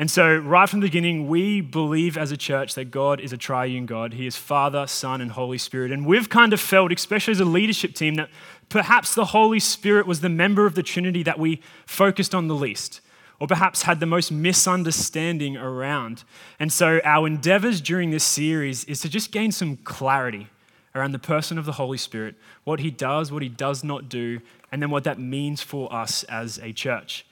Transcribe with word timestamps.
And 0.00 0.08
so, 0.08 0.36
right 0.36 0.68
from 0.68 0.78
the 0.78 0.86
beginning, 0.86 1.26
we 1.26 1.60
believe 1.60 2.16
as 2.16 2.30
a 2.30 2.36
church 2.36 2.74
that 2.74 2.92
God 2.92 3.20
is 3.20 3.32
a 3.32 3.36
triune 3.36 3.84
God. 3.84 4.12
He 4.12 4.28
is 4.28 4.36
Father, 4.36 4.86
Son, 4.86 5.20
and 5.20 5.32
Holy 5.32 5.58
Spirit. 5.58 5.90
And 5.90 6.06
we've 6.06 6.28
kind 6.28 6.52
of 6.52 6.60
felt, 6.60 6.92
especially 6.92 7.32
as 7.32 7.40
a 7.40 7.44
leadership 7.44 7.94
team, 7.94 8.14
that 8.14 8.30
perhaps 8.68 9.12
the 9.14 9.26
Holy 9.26 9.58
Spirit 9.58 10.06
was 10.06 10.20
the 10.20 10.28
member 10.28 10.66
of 10.66 10.76
the 10.76 10.84
Trinity 10.84 11.24
that 11.24 11.36
we 11.36 11.60
focused 11.84 12.32
on 12.32 12.46
the 12.46 12.54
least, 12.54 13.00
or 13.40 13.48
perhaps 13.48 13.82
had 13.82 13.98
the 13.98 14.06
most 14.06 14.30
misunderstanding 14.30 15.56
around. 15.56 16.22
And 16.60 16.72
so, 16.72 17.00
our 17.02 17.26
endeavors 17.26 17.80
during 17.80 18.12
this 18.12 18.24
series 18.24 18.84
is 18.84 19.00
to 19.00 19.08
just 19.08 19.32
gain 19.32 19.50
some 19.50 19.78
clarity 19.78 20.46
around 20.94 21.10
the 21.10 21.18
person 21.18 21.58
of 21.58 21.64
the 21.64 21.72
Holy 21.72 21.98
Spirit, 21.98 22.36
what 22.62 22.78
he 22.78 22.92
does, 22.92 23.32
what 23.32 23.42
he 23.42 23.48
does 23.48 23.82
not 23.82 24.08
do, 24.08 24.40
and 24.70 24.80
then 24.80 24.90
what 24.90 25.02
that 25.02 25.18
means 25.18 25.60
for 25.60 25.92
us 25.92 26.22
as 26.24 26.58
a 26.58 26.72
church. 26.72 27.26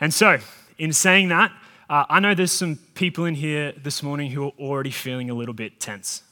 And 0.00 0.14
so, 0.14 0.38
in 0.78 0.92
saying 0.92 1.28
that, 1.28 1.50
uh, 1.88 2.04
I 2.08 2.20
know 2.20 2.34
there's 2.34 2.52
some 2.52 2.76
people 2.94 3.24
in 3.26 3.34
here 3.34 3.72
this 3.72 4.02
morning 4.02 4.30
who 4.30 4.46
are 4.46 4.52
already 4.58 4.90
feeling 4.90 5.30
a 5.30 5.34
little 5.34 5.54
bit 5.54 5.80
tense. 5.80 6.22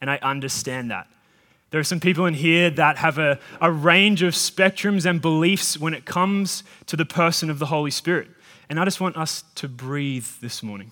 And 0.00 0.10
I 0.10 0.18
understand 0.22 0.90
that. 0.90 1.08
There 1.70 1.80
are 1.80 1.84
some 1.84 2.00
people 2.00 2.26
in 2.26 2.34
here 2.34 2.70
that 2.70 2.98
have 2.98 3.18
a, 3.18 3.38
a 3.60 3.70
range 3.70 4.22
of 4.22 4.34
spectrums 4.34 5.08
and 5.08 5.20
beliefs 5.20 5.78
when 5.78 5.94
it 5.94 6.04
comes 6.04 6.64
to 6.86 6.96
the 6.96 7.04
person 7.04 7.48
of 7.48 7.58
the 7.58 7.66
Holy 7.66 7.90
Spirit. 7.90 8.28
And 8.68 8.80
I 8.80 8.84
just 8.84 9.00
want 9.00 9.16
us 9.16 9.44
to 9.56 9.68
breathe 9.68 10.26
this 10.40 10.62
morning 10.62 10.90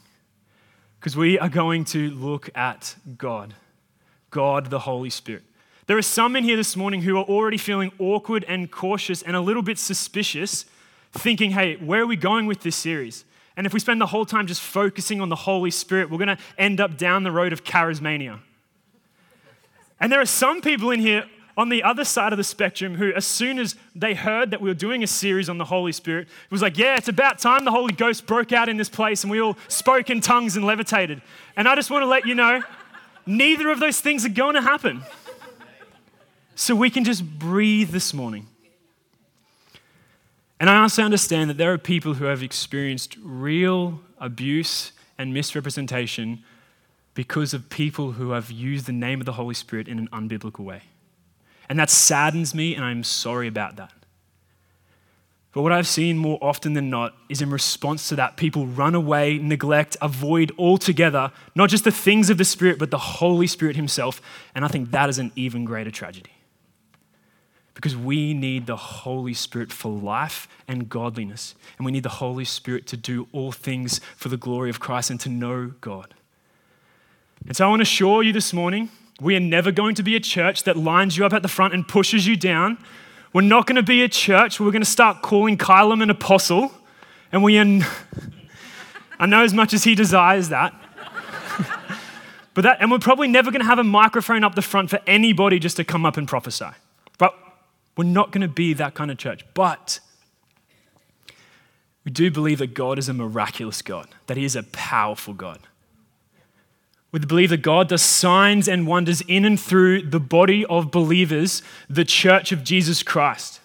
because 1.00 1.16
we 1.16 1.38
are 1.38 1.48
going 1.48 1.84
to 1.86 2.10
look 2.10 2.50
at 2.55 2.96
God, 3.16 3.55
God 4.30 4.70
the 4.70 4.80
Holy 4.80 5.10
Spirit. 5.10 5.42
There 5.86 5.96
are 5.96 6.02
some 6.02 6.36
in 6.36 6.44
here 6.44 6.56
this 6.56 6.77
morning 6.77 7.02
who 7.02 7.16
are 7.16 7.24
already 7.24 7.56
feeling 7.56 7.92
awkward 7.98 8.44
and 8.46 8.70
cautious 8.70 9.22
and 9.22 9.34
a 9.34 9.40
little 9.40 9.62
bit 9.62 9.78
suspicious, 9.78 10.66
thinking, 11.12 11.52
hey, 11.52 11.77
where 11.77 12.02
are 12.02 12.06
we 12.06 12.16
going 12.16 12.46
with 12.46 12.60
this 12.60 12.77
series? 12.77 13.24
And 13.59 13.67
if 13.67 13.75
we 13.75 13.81
spend 13.81 14.01
the 14.01 14.06
whole 14.06 14.25
time 14.25 14.47
just 14.47 14.61
focusing 14.61 15.20
on 15.20 15.31
the 15.31 15.37
Holy 15.37 15.73
Spirit, 15.73 16.11
we're 16.11 16.25
going 16.25 16.28
to 16.28 16.39
end 16.56 16.81
up 16.81 16.97
down 16.97 17.25
the 17.25 17.33
road 17.33 17.53
of 17.53 17.64
charismania. 17.64 18.39
And 19.98 20.12
there 20.12 20.20
are 20.20 20.27
some 20.27 20.61
people 20.61 20.92
in 20.92 21.01
here 21.01 21.25
on 21.56 21.69
the 21.69 21.83
other 21.83 22.05
side 22.05 22.33
of 22.33 22.36
the 22.36 22.45
spectrum 22.45 22.95
who, 22.95 23.12
as 23.14 23.27
soon 23.27 23.59
as 23.59 23.75
they 23.97 24.14
heard 24.14 24.53
that 24.53 24.61
we 24.61 24.70
were 24.70 24.75
doing 24.75 25.03
a 25.03 25.09
series 25.09 25.48
on 25.48 25.59
the 25.59 25.64
Holy 25.64 25.91
Spirit, 25.91 26.29
it 26.29 26.53
was 26.53 26.62
like, 26.62 26.79
yeah, 26.79 26.97
it's 26.97 27.09
about 27.09 27.41
time 27.41 27.64
the 27.64 27.73
Holy 27.73 27.92
Ghost 27.92 28.27
broke 28.27 28.53
out 28.53 28.69
in 28.69 28.77
this 28.77 28.89
place 28.89 29.25
and 29.25 29.31
we 29.31 29.41
all 29.41 29.59
spoke 29.67 30.09
in 30.09 30.20
tongues 30.20 30.55
and 30.55 30.64
levitated. 30.64 31.20
And 31.56 31.67
I 31.67 31.75
just 31.75 31.91
want 31.91 32.03
to 32.03 32.06
let 32.06 32.27
you 32.27 32.36
know, 32.36 32.62
neither 33.27 33.73
of 33.73 33.81
those 33.81 34.01
things 34.01 34.25
are 34.25 34.29
going 34.29 34.55
to 34.55 34.62
happen. 34.62 35.03
So 36.55 36.77
we 36.77 36.91
can 36.91 37.03
just 37.03 37.25
breathe 37.25 37.91
this 37.91 38.14
morning. 38.14 38.47
And 40.61 40.69
I 40.69 40.81
also 40.81 41.03
understand 41.03 41.51
that 41.51 41.56
there 41.56 41.73
are 41.73 41.78
people 41.78 42.14
who 42.14 42.25
have 42.25 42.42
experienced 42.42 43.17
real 43.23 44.01
abuse 44.19 44.92
and 45.17 45.33
misrepresentation 45.33 46.42
because 47.14 47.55
of 47.55 47.69
people 47.70 48.12
who 48.12 48.31
have 48.31 48.51
used 48.51 48.86
the 48.86 48.92
name 48.92 49.20
of 49.20 49.27
the 49.27 49.33
Holy 49.33 49.55
Spirit 49.55 49.89
in 49.89 49.98
an 49.98 50.09
unbiblical 50.12 50.64
way. 50.64 50.83
And 51.69 51.79
that 51.79 51.91
saddens 51.91 52.55
me, 52.55 52.75
and 52.75 52.84
I'm 52.84 53.05
sorry 53.05 53.47
about 53.47 53.77
that. 53.77 53.92
But 55.52 55.63
what 55.63 55.73
I've 55.73 55.86
seen 55.86 56.18
more 56.18 56.39
often 56.41 56.74
than 56.74 56.91
not 56.91 57.14
is 57.29 57.41
in 57.42 57.51
response 57.51 58.08
to 58.11 58.17
that, 58.17 58.36
people 58.36 58.67
run 58.67 58.95
away, 58.95 59.39
neglect, 59.39 59.97
avoid 60.01 60.52
altogether, 60.58 61.33
not 61.55 61.70
just 61.70 61.85
the 61.85 61.91
things 61.91 62.30
of 62.30 62.39
the 62.39 62.45
Spirit, 62.45 62.79
but 62.79 62.91
the 62.91 62.98
Holy 62.98 63.47
Spirit 63.47 63.77
Himself. 63.77 64.20
And 64.55 64.64
I 64.64 64.68
think 64.68 64.91
that 64.91 65.08
is 65.08 65.18
an 65.18 65.33
even 65.36 65.64
greater 65.64 65.91
tragedy 65.91 66.30
because 67.78 67.96
we 67.96 68.34
need 68.34 68.66
the 68.66 68.74
Holy 68.74 69.33
Spirit 69.33 69.70
for 69.70 69.89
life 69.89 70.48
and 70.66 70.89
godliness. 70.89 71.55
And 71.77 71.86
we 71.86 71.92
need 71.92 72.02
the 72.02 72.08
Holy 72.08 72.44
Spirit 72.44 72.89
to 72.89 72.96
do 72.96 73.28
all 73.30 73.52
things 73.52 74.00
for 74.16 74.28
the 74.28 74.36
glory 74.36 74.68
of 74.68 74.80
Christ 74.80 75.11
and 75.11 75.20
to 75.20 75.28
know 75.28 75.74
God. 75.80 76.12
And 77.46 77.56
so 77.56 77.64
I 77.64 77.68
want 77.68 77.78
to 77.78 77.84
assure 77.84 78.24
you 78.24 78.33
this 78.33 78.52
morning 78.52 78.90
we 79.20 79.36
are 79.36 79.40
never 79.40 79.70
going 79.70 79.94
to 79.94 80.02
be 80.02 80.17
a 80.17 80.20
church 80.20 80.64
that 80.64 80.77
lines 80.77 81.17
you 81.17 81.24
up 81.24 81.33
at 81.33 81.42
the 81.42 81.48
front 81.48 81.72
and 81.72 81.86
pushes 81.86 82.27
you 82.27 82.36
down. 82.36 82.78
We're 83.33 83.42
not 83.42 83.68
going 83.68 83.77
to 83.77 83.84
be 83.84 84.02
a 84.02 84.08
church 84.08 84.58
where 84.58 84.67
we're 84.67 84.72
going 84.72 84.83
to 84.83 84.90
start 84.90 85.22
calling 85.22 85.56
Kylam 85.56 86.02
an 86.02 86.11
apostle. 86.11 86.72
And 87.30 87.44
we 87.44 87.58
are, 87.58 87.64
I 89.20 89.27
know 89.27 89.44
as 89.44 89.55
much 89.55 89.72
as 89.72 89.84
he 89.84 89.94
desires 89.94 90.48
that. 90.48 90.74
but 92.55 92.62
that, 92.62 92.78
and 92.80 92.90
we're 92.90 92.98
probably 92.98 93.28
never 93.28 93.52
going 93.52 93.61
to 93.61 93.68
have 93.68 93.78
a 93.78 93.84
microphone 93.84 94.42
up 94.42 94.56
the 94.56 94.62
front 94.62 94.90
for 94.90 94.98
anybody 95.06 95.61
just 95.61 95.77
to 95.77 95.84
come 95.84 96.05
up 96.05 96.17
and 96.17 96.27
prophesy. 96.27 96.70
We're 97.98 98.05
not 98.05 98.31
going 98.31 98.42
to 98.42 98.48
be 98.48 98.75
that 98.75 98.95
kind 98.95 99.11
of 99.11 99.19
church. 99.19 99.45
But 99.55 99.98
we 102.05 102.13
do 102.13 102.31
believe 102.31 102.61
that 102.61 102.73
God 102.73 102.97
is 102.97 103.09
a 103.09 103.13
miraculous 103.13 103.83
God, 103.83 104.07
that 104.29 104.36
He 104.36 104.45
is 104.45 104.55
a 104.55 104.63
powerful 104.63 105.35
God. 105.35 105.59
We 107.11 107.19
believe 107.19 107.51
that 107.51 107.63
God 107.63 107.89
does 107.89 108.03
signs 108.03 108.69
and 108.69 108.86
wonders 108.86 109.20
in 109.23 109.45
and 109.45 109.59
through 109.59 110.03
the 110.03 110.20
body 110.20 110.64
of 110.67 110.92
believers, 110.92 111.61
the 111.91 112.05
church 112.05 112.53
of 112.53 112.63
Jesus 112.63 113.03
Christ. 113.03 113.61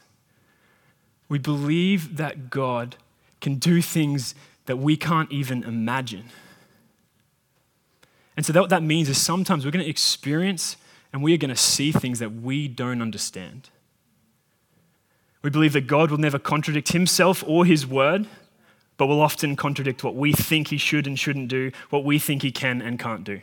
We 1.29 1.37
believe 1.37 2.17
that 2.17 2.49
God 2.49 2.95
can 3.39 3.57
do 3.57 3.83
things 3.83 4.33
that 4.65 4.77
we 4.77 4.97
can't 4.97 5.31
even 5.31 5.63
imagine. 5.63 6.29
And 8.35 8.43
so, 8.43 8.51
that, 8.53 8.61
what 8.61 8.71
that 8.71 8.81
means 8.81 9.09
is 9.09 9.21
sometimes 9.21 9.63
we're 9.63 9.71
going 9.71 9.85
to 9.85 9.89
experience 9.89 10.75
and 11.11 11.21
we 11.21 11.35
are 11.35 11.37
going 11.37 11.49
to 11.49 11.55
see 11.55 11.91
things 11.91 12.17
that 12.17 12.33
we 12.33 12.67
don't 12.67 12.99
understand. 12.99 13.69
We 15.43 15.49
believe 15.49 15.73
that 15.73 15.87
God 15.87 16.09
will 16.09 16.17
never 16.17 16.39
contradict 16.39 16.93
himself 16.93 17.43
or 17.45 17.65
his 17.65 17.85
word, 17.85 18.27
but 18.97 19.07
will 19.07 19.21
often 19.21 19.55
contradict 19.55 20.03
what 20.03 20.15
we 20.15 20.31
think 20.31 20.69
he 20.69 20.77
should 20.77 21.05
and 21.05 21.19
shouldn't 21.19 21.49
do, 21.49 21.71
what 21.89 22.05
we 22.05 22.17
think 22.17 22.41
he 22.41 22.51
can 22.51 22.81
and 22.81 22.97
can't 22.97 23.25
do. 23.25 23.41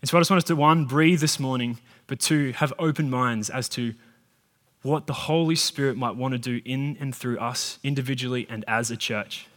And 0.00 0.08
so 0.08 0.16
I 0.16 0.20
just 0.20 0.30
want 0.30 0.38
us 0.38 0.44
to, 0.44 0.56
one, 0.56 0.86
breathe 0.86 1.20
this 1.20 1.38
morning, 1.38 1.78
but 2.06 2.18
two, 2.18 2.52
have 2.52 2.72
open 2.78 3.10
minds 3.10 3.50
as 3.50 3.68
to 3.70 3.94
what 4.82 5.06
the 5.06 5.12
Holy 5.12 5.56
Spirit 5.56 5.96
might 5.96 6.16
want 6.16 6.32
to 6.32 6.38
do 6.38 6.62
in 6.64 6.96
and 6.98 7.14
through 7.14 7.38
us 7.38 7.78
individually 7.82 8.46
and 8.48 8.64
as 8.66 8.90
a 8.90 8.96
church. 8.96 9.48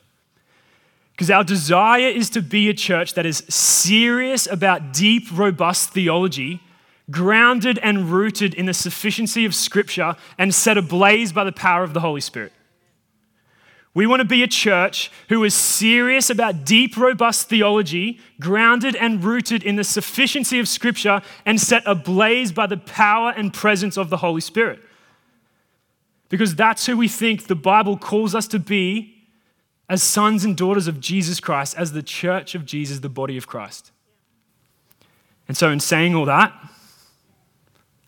Because 1.12 1.30
our 1.30 1.44
desire 1.44 2.08
is 2.08 2.30
to 2.32 2.42
be 2.42 2.68
a 2.70 2.74
church 2.74 3.14
that 3.14 3.26
is 3.26 3.44
serious 3.48 4.48
about 4.48 4.94
deep, 4.94 5.28
robust 5.32 5.92
theology 5.92 6.62
grounded 7.10 7.80
and 7.80 8.12
rooted 8.12 8.54
in 8.54 8.66
the 8.66 8.74
sufficiency 8.74 9.46
of 9.46 9.56
Scripture 9.56 10.16
and 10.38 10.54
set 10.54 10.78
ablaze 10.78 11.32
by 11.32 11.44
the 11.44 11.52
power 11.52 11.84
of 11.84 11.94
the 11.94 12.02
Holy 12.02 12.22
Spirit. 12.22 12.54
We 13.94 14.06
want 14.06 14.20
to 14.20 14.26
be 14.26 14.44
a 14.44 14.48
church 14.48 15.12
who 15.30 15.44
is 15.44 15.54
serious 15.54 16.30
about 16.30 16.64
deep, 16.64 16.96
robust 16.96 17.50
theology, 17.50 18.20
grounded 18.40 18.96
and 18.96 19.24
rooted 19.24 19.64
in 19.64 19.78
the 19.78 19.84
sufficiency 19.84 20.60
of 20.60 20.68
Scripture, 20.68 21.22
and 21.46 21.60
set 21.60 21.84
ablaze 21.86 22.52
by 22.52 22.68
the 22.68 22.78
power 22.78 23.34
and 23.36 23.54
presence 23.54 23.98
of 23.98 24.10
the 24.10 24.18
Holy 24.18 24.42
Spirit. 24.42 24.80
Because 26.30 26.56
that's 26.56 26.86
who 26.86 26.96
we 26.96 27.08
think 27.08 27.48
the 27.48 27.56
Bible 27.56 27.98
calls 27.98 28.36
us 28.36 28.48
to 28.48 28.60
be 28.60 29.16
as 29.90 30.04
sons 30.04 30.46
and 30.46 30.56
daughters 30.56 30.88
of 30.88 31.00
Jesus 31.00 31.40
Christ, 31.40 31.76
as 31.76 31.92
the 31.92 32.04
church 32.04 32.54
of 32.54 32.66
Jesus, 32.66 33.00
the 33.00 33.10
body 33.10 33.38
of 33.38 33.48
Christ. 33.48 33.92
And 35.48 35.58
so, 35.58 35.72
in 35.72 35.80
saying 35.80 36.14
all 36.14 36.26
that, 36.26 36.54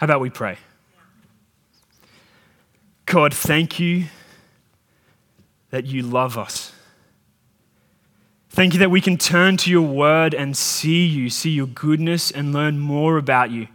how 0.01 0.05
about 0.05 0.19
we 0.19 0.31
pray? 0.31 0.57
God, 3.05 3.35
thank 3.35 3.79
you 3.79 4.05
that 5.69 5.85
you 5.85 6.01
love 6.01 6.39
us. 6.39 6.73
Thank 8.49 8.73
you 8.73 8.79
that 8.79 8.89
we 8.89 8.99
can 8.99 9.15
turn 9.15 9.57
to 9.57 9.69
your 9.69 9.83
word 9.83 10.33
and 10.33 10.57
see 10.57 11.05
you, 11.05 11.29
see 11.29 11.51
your 11.51 11.67
goodness, 11.67 12.31
and 12.31 12.51
learn 12.51 12.79
more 12.79 13.17
about 13.17 13.51
you. 13.51 13.67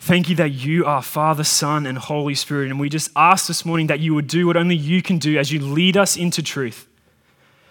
Thank 0.00 0.28
you 0.28 0.34
that 0.34 0.50
you 0.50 0.84
are 0.84 1.00
Father, 1.00 1.44
Son, 1.44 1.86
and 1.86 1.96
Holy 1.96 2.34
Spirit. 2.34 2.72
And 2.72 2.80
we 2.80 2.88
just 2.88 3.12
ask 3.14 3.46
this 3.46 3.64
morning 3.64 3.86
that 3.86 4.00
you 4.00 4.14
would 4.14 4.26
do 4.26 4.48
what 4.48 4.56
only 4.56 4.74
you 4.74 5.00
can 5.00 5.18
do 5.18 5.38
as 5.38 5.52
you 5.52 5.60
lead 5.60 5.96
us 5.96 6.16
into 6.16 6.42
truth, 6.42 6.88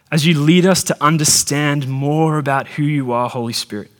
as 0.10 0.26
you 0.26 0.40
lead 0.40 0.66
us 0.66 0.82
to 0.86 1.04
understand 1.04 1.90
more 1.90 2.38
about 2.38 2.70
who 2.70 2.84
you 2.84 3.12
are, 3.12 3.28
Holy 3.28 3.52
Spirit, 3.52 3.92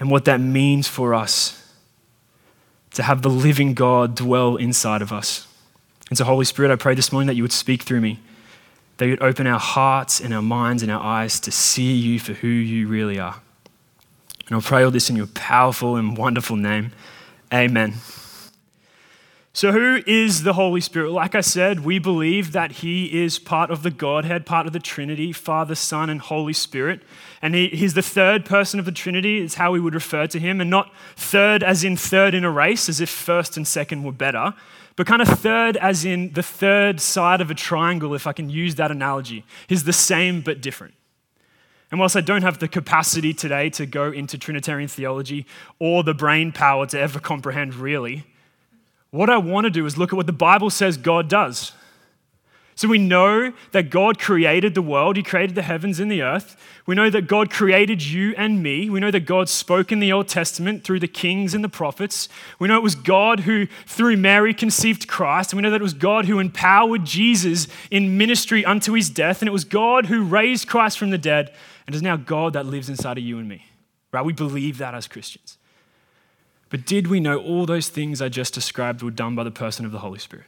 and 0.00 0.10
what 0.10 0.24
that 0.24 0.40
means 0.40 0.88
for 0.88 1.14
us 1.14 1.57
to 2.94 3.02
have 3.02 3.22
the 3.22 3.30
living 3.30 3.74
God 3.74 4.14
dwell 4.14 4.56
inside 4.56 5.02
of 5.02 5.12
us. 5.12 5.46
And 6.08 6.16
so, 6.16 6.24
Holy 6.24 6.44
Spirit, 6.44 6.70
I 6.70 6.76
pray 6.76 6.94
this 6.94 7.12
morning 7.12 7.26
that 7.26 7.34
you 7.34 7.42
would 7.42 7.52
speak 7.52 7.82
through 7.82 8.00
me, 8.00 8.18
that 8.96 9.06
you 9.06 9.12
would 9.12 9.22
open 9.22 9.46
our 9.46 9.60
hearts 9.60 10.20
and 10.20 10.32
our 10.32 10.42
minds 10.42 10.82
and 10.82 10.90
our 10.90 11.02
eyes 11.02 11.38
to 11.40 11.50
see 11.50 11.92
you 11.92 12.18
for 12.18 12.32
who 12.32 12.48
you 12.48 12.88
really 12.88 13.18
are. 13.18 13.40
And 14.46 14.54
I'll 14.54 14.62
pray 14.62 14.82
all 14.82 14.90
this 14.90 15.10
in 15.10 15.16
your 15.16 15.26
powerful 15.26 15.96
and 15.96 16.16
wonderful 16.16 16.56
name. 16.56 16.92
Amen. 17.52 17.94
So, 19.54 19.72
who 19.72 20.02
is 20.06 20.42
the 20.42 20.52
Holy 20.52 20.80
Spirit? 20.80 21.10
Like 21.10 21.34
I 21.34 21.40
said, 21.40 21.80
we 21.80 21.98
believe 21.98 22.52
that 22.52 22.72
He 22.72 23.24
is 23.24 23.38
part 23.38 23.70
of 23.70 23.82
the 23.82 23.90
Godhead, 23.90 24.46
part 24.46 24.66
of 24.66 24.72
the 24.72 24.78
Trinity 24.78 25.32
Father, 25.32 25.74
Son, 25.74 26.10
and 26.10 26.20
Holy 26.20 26.52
Spirit. 26.52 27.02
And 27.42 27.54
he, 27.54 27.68
He's 27.68 27.94
the 27.94 28.02
third 28.02 28.44
person 28.44 28.78
of 28.78 28.86
the 28.86 28.92
Trinity, 28.92 29.38
is 29.38 29.54
how 29.54 29.72
we 29.72 29.80
would 29.80 29.94
refer 29.94 30.26
to 30.28 30.38
Him. 30.38 30.60
And 30.60 30.70
not 30.70 30.92
third 31.16 31.62
as 31.62 31.82
in 31.82 31.96
third 31.96 32.34
in 32.34 32.44
a 32.44 32.50
race, 32.50 32.88
as 32.88 33.00
if 33.00 33.08
first 33.08 33.56
and 33.56 33.66
second 33.66 34.04
were 34.04 34.12
better, 34.12 34.54
but 34.96 35.06
kind 35.06 35.22
of 35.22 35.28
third 35.28 35.76
as 35.78 36.04
in 36.04 36.32
the 36.32 36.42
third 36.42 37.00
side 37.00 37.40
of 37.40 37.50
a 37.50 37.54
triangle, 37.54 38.14
if 38.14 38.26
I 38.26 38.32
can 38.32 38.50
use 38.50 38.74
that 38.76 38.90
analogy. 38.90 39.44
He's 39.66 39.84
the 39.84 39.92
same 39.92 40.40
but 40.40 40.60
different. 40.60 40.94
And 41.90 41.98
whilst 41.98 42.16
I 42.16 42.20
don't 42.20 42.42
have 42.42 42.58
the 42.58 42.68
capacity 42.68 43.32
today 43.32 43.70
to 43.70 43.86
go 43.86 44.10
into 44.10 44.36
Trinitarian 44.36 44.88
theology 44.88 45.46
or 45.78 46.02
the 46.02 46.14
brain 46.14 46.52
power 46.52 46.86
to 46.86 47.00
ever 47.00 47.18
comprehend 47.18 47.74
really, 47.76 48.26
what 49.10 49.30
I 49.30 49.38
want 49.38 49.64
to 49.64 49.70
do 49.70 49.86
is 49.86 49.96
look 49.96 50.12
at 50.12 50.16
what 50.16 50.26
the 50.26 50.32
Bible 50.32 50.70
says 50.70 50.96
God 50.96 51.28
does. 51.28 51.72
So 52.78 52.86
we 52.86 52.98
know 52.98 53.52
that 53.72 53.90
God 53.90 54.20
created 54.20 54.76
the 54.76 54.82
world, 54.82 55.16
He 55.16 55.22
created 55.24 55.56
the 55.56 55.62
heavens 55.62 55.98
and 55.98 56.08
the 56.08 56.22
earth. 56.22 56.56
We 56.86 56.94
know 56.94 57.10
that 57.10 57.26
God 57.26 57.50
created 57.50 58.02
you 58.04 58.34
and 58.36 58.62
me. 58.62 58.88
We 58.88 59.00
know 59.00 59.10
that 59.10 59.26
God 59.26 59.48
spoke 59.48 59.90
in 59.90 59.98
the 59.98 60.12
Old 60.12 60.28
Testament 60.28 60.84
through 60.84 61.00
the 61.00 61.08
kings 61.08 61.54
and 61.54 61.64
the 61.64 61.68
prophets. 61.68 62.28
We 62.60 62.68
know 62.68 62.76
it 62.76 62.82
was 62.84 62.94
God 62.94 63.40
who, 63.40 63.66
through 63.84 64.16
Mary, 64.16 64.54
conceived 64.54 65.08
Christ. 65.08 65.52
And 65.52 65.58
we 65.58 65.62
know 65.62 65.70
that 65.70 65.80
it 65.80 65.82
was 65.82 65.92
God 65.92 66.26
who 66.26 66.38
empowered 66.38 67.04
Jesus 67.04 67.66
in 67.90 68.16
ministry 68.16 68.64
unto 68.64 68.92
his 68.92 69.10
death. 69.10 69.42
And 69.42 69.48
it 69.48 69.52
was 69.52 69.64
God 69.64 70.06
who 70.06 70.22
raised 70.22 70.68
Christ 70.68 70.98
from 70.98 71.10
the 71.10 71.18
dead. 71.18 71.52
And 71.86 71.94
it 71.94 71.96
is 71.96 72.02
now 72.02 72.16
God 72.16 72.52
that 72.52 72.64
lives 72.64 72.88
inside 72.88 73.18
of 73.18 73.24
you 73.24 73.38
and 73.38 73.48
me. 73.48 73.66
Right? 74.12 74.24
We 74.24 74.32
believe 74.32 74.78
that 74.78 74.94
as 74.94 75.08
Christians. 75.08 75.57
But 76.70 76.84
did 76.84 77.06
we 77.06 77.20
know 77.20 77.38
all 77.38 77.66
those 77.66 77.88
things 77.88 78.20
I 78.20 78.28
just 78.28 78.54
described 78.54 79.02
were 79.02 79.10
done 79.10 79.34
by 79.34 79.44
the 79.44 79.50
person 79.50 79.86
of 79.86 79.92
the 79.92 80.00
Holy 80.00 80.18
Spirit? 80.18 80.46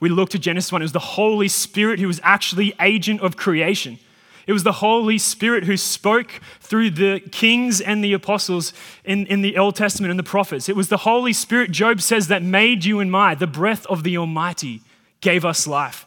We 0.00 0.08
looked 0.08 0.34
at 0.34 0.40
Genesis 0.40 0.72
1, 0.72 0.82
it 0.82 0.84
was 0.84 0.92
the 0.92 0.98
Holy 0.98 1.48
Spirit 1.48 2.00
who 2.00 2.06
was 2.06 2.20
actually 2.22 2.74
agent 2.80 3.20
of 3.20 3.36
creation. 3.36 3.98
It 4.46 4.52
was 4.52 4.62
the 4.62 4.72
Holy 4.72 5.16
Spirit 5.16 5.64
who 5.64 5.76
spoke 5.76 6.40
through 6.60 6.90
the 6.90 7.20
kings 7.32 7.80
and 7.80 8.04
the 8.04 8.12
apostles 8.12 8.74
in, 9.04 9.26
in 9.26 9.40
the 9.40 9.56
Old 9.56 9.76
Testament 9.76 10.10
and 10.10 10.18
the 10.18 10.24
prophets. 10.24 10.68
It 10.68 10.76
was 10.76 10.88
the 10.88 10.98
Holy 10.98 11.32
Spirit, 11.32 11.70
Job 11.70 12.02
says, 12.02 12.28
that 12.28 12.42
made 12.42 12.84
you 12.84 13.00
and 13.00 13.10
my, 13.10 13.34
the 13.34 13.46
breath 13.46 13.86
of 13.86 14.02
the 14.02 14.18
Almighty, 14.18 14.82
gave 15.20 15.44
us 15.44 15.66
life. 15.66 16.04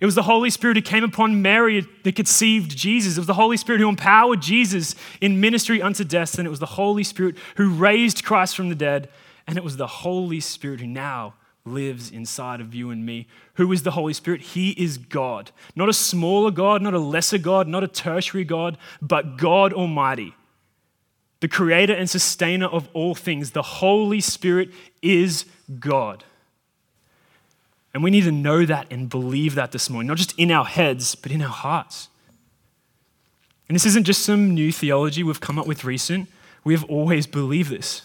It 0.00 0.06
was 0.06 0.14
the 0.14 0.22
Holy 0.22 0.50
Spirit 0.50 0.76
who 0.76 0.82
came 0.82 1.04
upon 1.04 1.40
Mary 1.40 1.86
that 2.04 2.16
conceived 2.16 2.76
Jesus. 2.76 3.16
It 3.16 3.20
was 3.20 3.26
the 3.26 3.34
Holy 3.34 3.56
Spirit 3.56 3.80
who 3.80 3.88
empowered 3.88 4.42
Jesus 4.42 4.94
in 5.20 5.40
ministry 5.40 5.80
unto 5.80 6.04
death. 6.04 6.38
And 6.38 6.46
it 6.46 6.50
was 6.50 6.60
the 6.60 6.66
Holy 6.66 7.04
Spirit 7.04 7.36
who 7.56 7.70
raised 7.70 8.24
Christ 8.24 8.56
from 8.56 8.68
the 8.68 8.74
dead. 8.74 9.08
And 9.46 9.56
it 9.56 9.64
was 9.64 9.76
the 9.76 9.86
Holy 9.86 10.40
Spirit 10.40 10.80
who 10.80 10.86
now 10.86 11.34
lives 11.64 12.10
inside 12.10 12.60
of 12.60 12.74
you 12.74 12.90
and 12.90 13.04
me. 13.04 13.26
Who 13.54 13.72
is 13.72 13.82
the 13.82 13.92
Holy 13.92 14.12
Spirit? 14.12 14.40
He 14.40 14.70
is 14.70 14.98
God. 14.98 15.50
Not 15.74 15.88
a 15.88 15.94
smaller 15.94 16.50
God, 16.50 16.82
not 16.82 16.94
a 16.94 16.98
lesser 16.98 17.38
God, 17.38 17.66
not 17.66 17.82
a 17.82 17.88
tertiary 17.88 18.44
God, 18.44 18.78
but 19.02 19.36
God 19.36 19.72
Almighty. 19.72 20.34
The 21.40 21.48
creator 21.48 21.92
and 21.92 22.08
sustainer 22.08 22.66
of 22.66 22.88
all 22.92 23.14
things. 23.14 23.50
The 23.50 23.62
Holy 23.62 24.20
Spirit 24.20 24.70
is 25.02 25.44
God. 25.78 26.24
And 27.96 28.04
we 28.04 28.10
need 28.10 28.24
to 28.24 28.30
know 28.30 28.66
that 28.66 28.88
and 28.90 29.08
believe 29.08 29.54
that 29.54 29.72
this 29.72 29.88
morning, 29.88 30.08
not 30.08 30.18
just 30.18 30.38
in 30.38 30.50
our 30.50 30.66
heads, 30.66 31.14
but 31.14 31.32
in 31.32 31.40
our 31.40 31.48
hearts. 31.48 32.10
And 33.70 33.74
this 33.74 33.86
isn't 33.86 34.04
just 34.04 34.20
some 34.20 34.52
new 34.52 34.70
theology 34.70 35.22
we've 35.22 35.40
come 35.40 35.58
up 35.58 35.66
with 35.66 35.82
recent. 35.82 36.28
We 36.62 36.74
have 36.74 36.84
always 36.90 37.26
believed 37.26 37.70
this. 37.70 38.02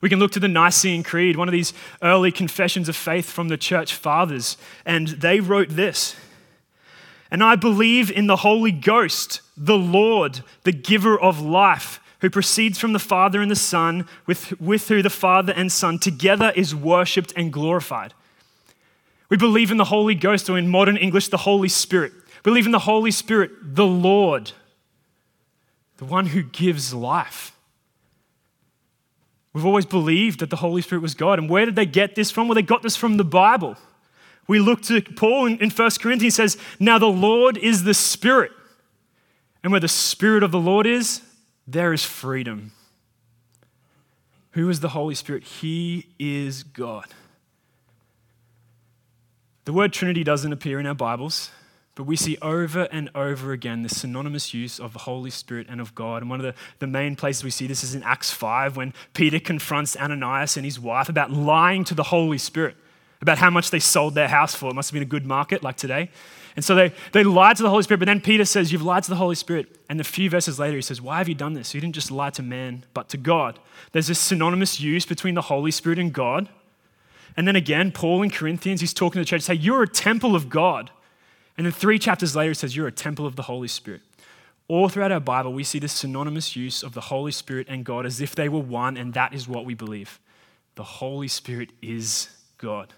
We 0.00 0.08
can 0.08 0.18
look 0.18 0.32
to 0.32 0.40
the 0.40 0.48
Nicene 0.48 1.02
Creed, 1.02 1.36
one 1.36 1.48
of 1.48 1.52
these 1.52 1.74
early 2.00 2.32
confessions 2.32 2.88
of 2.88 2.96
faith 2.96 3.28
from 3.28 3.48
the 3.48 3.58
church 3.58 3.92
fathers, 3.92 4.56
and 4.86 5.08
they 5.08 5.38
wrote 5.38 5.68
this 5.68 6.16
And 7.30 7.44
I 7.44 7.56
believe 7.56 8.10
in 8.10 8.26
the 8.26 8.36
Holy 8.36 8.72
Ghost, 8.72 9.42
the 9.54 9.76
Lord, 9.76 10.40
the 10.62 10.72
giver 10.72 11.20
of 11.20 11.42
life, 11.42 12.00
who 12.22 12.30
proceeds 12.30 12.78
from 12.78 12.94
the 12.94 12.98
Father 12.98 13.42
and 13.42 13.50
the 13.50 13.54
Son, 13.54 14.08
with, 14.24 14.58
with 14.58 14.88
who 14.88 15.02
the 15.02 15.10
Father 15.10 15.52
and 15.52 15.70
Son 15.70 15.98
together 15.98 16.54
is 16.56 16.74
worshipped 16.74 17.34
and 17.36 17.52
glorified. 17.52 18.14
We 19.28 19.36
believe 19.36 19.70
in 19.70 19.76
the 19.76 19.84
Holy 19.84 20.14
Ghost, 20.14 20.48
or 20.48 20.56
in 20.56 20.68
modern 20.68 20.96
English, 20.96 21.28
the 21.28 21.38
Holy 21.38 21.68
Spirit. 21.68 22.12
We 22.12 22.50
believe 22.50 22.66
in 22.66 22.72
the 22.72 22.78
Holy 22.80 23.10
Spirit, 23.10 23.50
the 23.62 23.86
Lord, 23.86 24.52
the 25.96 26.04
one 26.04 26.26
who 26.26 26.42
gives 26.42 26.94
life. 26.94 27.52
We've 29.52 29.66
always 29.66 29.86
believed 29.86 30.40
that 30.40 30.50
the 30.50 30.56
Holy 30.56 30.82
Spirit 30.82 31.00
was 31.00 31.14
God. 31.14 31.38
And 31.38 31.48
where 31.48 31.64
did 31.64 31.76
they 31.76 31.86
get 31.86 32.14
this 32.14 32.30
from? 32.30 32.46
Well, 32.46 32.54
they 32.54 32.62
got 32.62 32.82
this 32.82 32.94
from 32.94 33.16
the 33.16 33.24
Bible. 33.24 33.76
We 34.46 34.60
look 34.60 34.82
to 34.82 35.00
Paul 35.00 35.46
in, 35.46 35.58
in 35.58 35.70
1 35.70 35.90
Corinthians, 35.98 36.34
says, 36.34 36.58
Now 36.78 36.98
the 36.98 37.06
Lord 37.06 37.56
is 37.56 37.82
the 37.82 37.94
Spirit. 37.94 38.52
And 39.62 39.72
where 39.72 39.80
the 39.80 39.88
Spirit 39.88 40.42
of 40.42 40.52
the 40.52 40.60
Lord 40.60 40.86
is, 40.86 41.22
there 41.66 41.92
is 41.92 42.04
freedom. 42.04 42.72
Who 44.52 44.68
is 44.68 44.80
the 44.80 44.90
Holy 44.90 45.14
Spirit? 45.14 45.42
He 45.42 46.06
is 46.18 46.62
God. 46.62 47.06
The 49.66 49.72
word 49.72 49.92
Trinity 49.92 50.22
doesn't 50.22 50.52
appear 50.52 50.78
in 50.78 50.86
our 50.86 50.94
Bibles. 50.94 51.50
But 51.96 52.04
we 52.04 52.14
see 52.14 52.38
over 52.40 52.82
and 52.92 53.10
over 53.16 53.52
again 53.52 53.82
the 53.82 53.88
synonymous 53.88 54.54
use 54.54 54.78
of 54.78 54.92
the 54.92 55.00
Holy 55.00 55.30
Spirit 55.30 55.66
and 55.68 55.80
of 55.80 55.92
God. 55.92 56.22
And 56.22 56.30
one 56.30 56.38
of 56.38 56.44
the, 56.46 56.54
the 56.78 56.86
main 56.86 57.16
places 57.16 57.42
we 57.42 57.50
see 57.50 57.66
this 57.66 57.82
is 57.82 57.94
in 57.94 58.04
Acts 58.04 58.30
5 58.30 58.76
when 58.76 58.94
Peter 59.12 59.40
confronts 59.40 59.96
Ananias 59.96 60.56
and 60.56 60.64
his 60.64 60.78
wife 60.78 61.08
about 61.08 61.32
lying 61.32 61.82
to 61.84 61.94
the 61.94 62.04
Holy 62.04 62.38
Spirit, 62.38 62.76
about 63.20 63.38
how 63.38 63.50
much 63.50 63.70
they 63.70 63.80
sold 63.80 64.14
their 64.14 64.28
house 64.28 64.54
for. 64.54 64.70
It 64.70 64.74
must 64.74 64.90
have 64.90 64.92
been 64.92 65.02
a 65.02 65.06
good 65.06 65.26
market 65.26 65.64
like 65.64 65.76
today. 65.76 66.10
And 66.54 66.64
so 66.64 66.76
they, 66.76 66.92
they 67.12 67.24
lied 67.24 67.56
to 67.56 67.64
the 67.64 67.70
Holy 67.70 67.82
Spirit, 67.82 67.98
but 67.98 68.06
then 68.06 68.20
Peter 68.20 68.44
says, 68.44 68.70
You've 68.70 68.82
lied 68.82 69.02
to 69.04 69.10
the 69.10 69.16
Holy 69.16 69.34
Spirit. 69.34 69.78
And 69.88 70.00
a 70.00 70.04
few 70.04 70.30
verses 70.30 70.60
later, 70.60 70.76
he 70.76 70.82
says, 70.82 71.00
Why 71.00 71.18
have 71.18 71.28
you 71.28 71.34
done 71.34 71.54
this? 71.54 71.74
You 71.74 71.80
didn't 71.80 71.96
just 71.96 72.12
lie 72.12 72.30
to 72.30 72.42
man, 72.42 72.84
but 72.94 73.08
to 73.08 73.16
God. 73.16 73.58
There's 73.90 74.06
this 74.06 74.20
synonymous 74.20 74.80
use 74.80 75.06
between 75.06 75.34
the 75.34 75.42
Holy 75.42 75.72
Spirit 75.72 75.98
and 75.98 76.12
God. 76.12 76.50
And 77.36 77.46
then 77.46 77.56
again, 77.56 77.92
Paul 77.92 78.22
in 78.22 78.30
Corinthians, 78.30 78.80
he's 78.80 78.94
talking 78.94 79.20
to 79.20 79.24
the 79.24 79.28
church, 79.28 79.42
say, 79.42 79.54
You're 79.54 79.82
a 79.82 79.88
temple 79.88 80.34
of 80.34 80.48
God. 80.48 80.90
And 81.56 81.66
then 81.66 81.72
three 81.72 81.98
chapters 81.98 82.34
later, 82.34 82.50
he 82.50 82.54
says, 82.54 82.74
You're 82.74 82.86
a 82.86 82.92
temple 82.92 83.26
of 83.26 83.36
the 83.36 83.42
Holy 83.42 83.68
Spirit. 83.68 84.02
All 84.68 84.88
throughout 84.88 85.12
our 85.12 85.20
Bible, 85.20 85.52
we 85.52 85.62
see 85.62 85.78
this 85.78 85.92
synonymous 85.92 86.56
use 86.56 86.82
of 86.82 86.92
the 86.92 87.02
Holy 87.02 87.30
Spirit 87.30 87.66
and 87.68 87.84
God 87.84 88.04
as 88.04 88.20
if 88.20 88.34
they 88.34 88.48
were 88.48 88.60
one, 88.60 88.96
and 88.96 89.14
that 89.14 89.32
is 89.32 89.46
what 89.46 89.64
we 89.64 89.74
believe. 89.74 90.18
The 90.74 90.84
Holy 90.84 91.28
Spirit 91.28 91.70
is 91.80 92.28
God. 92.58 92.92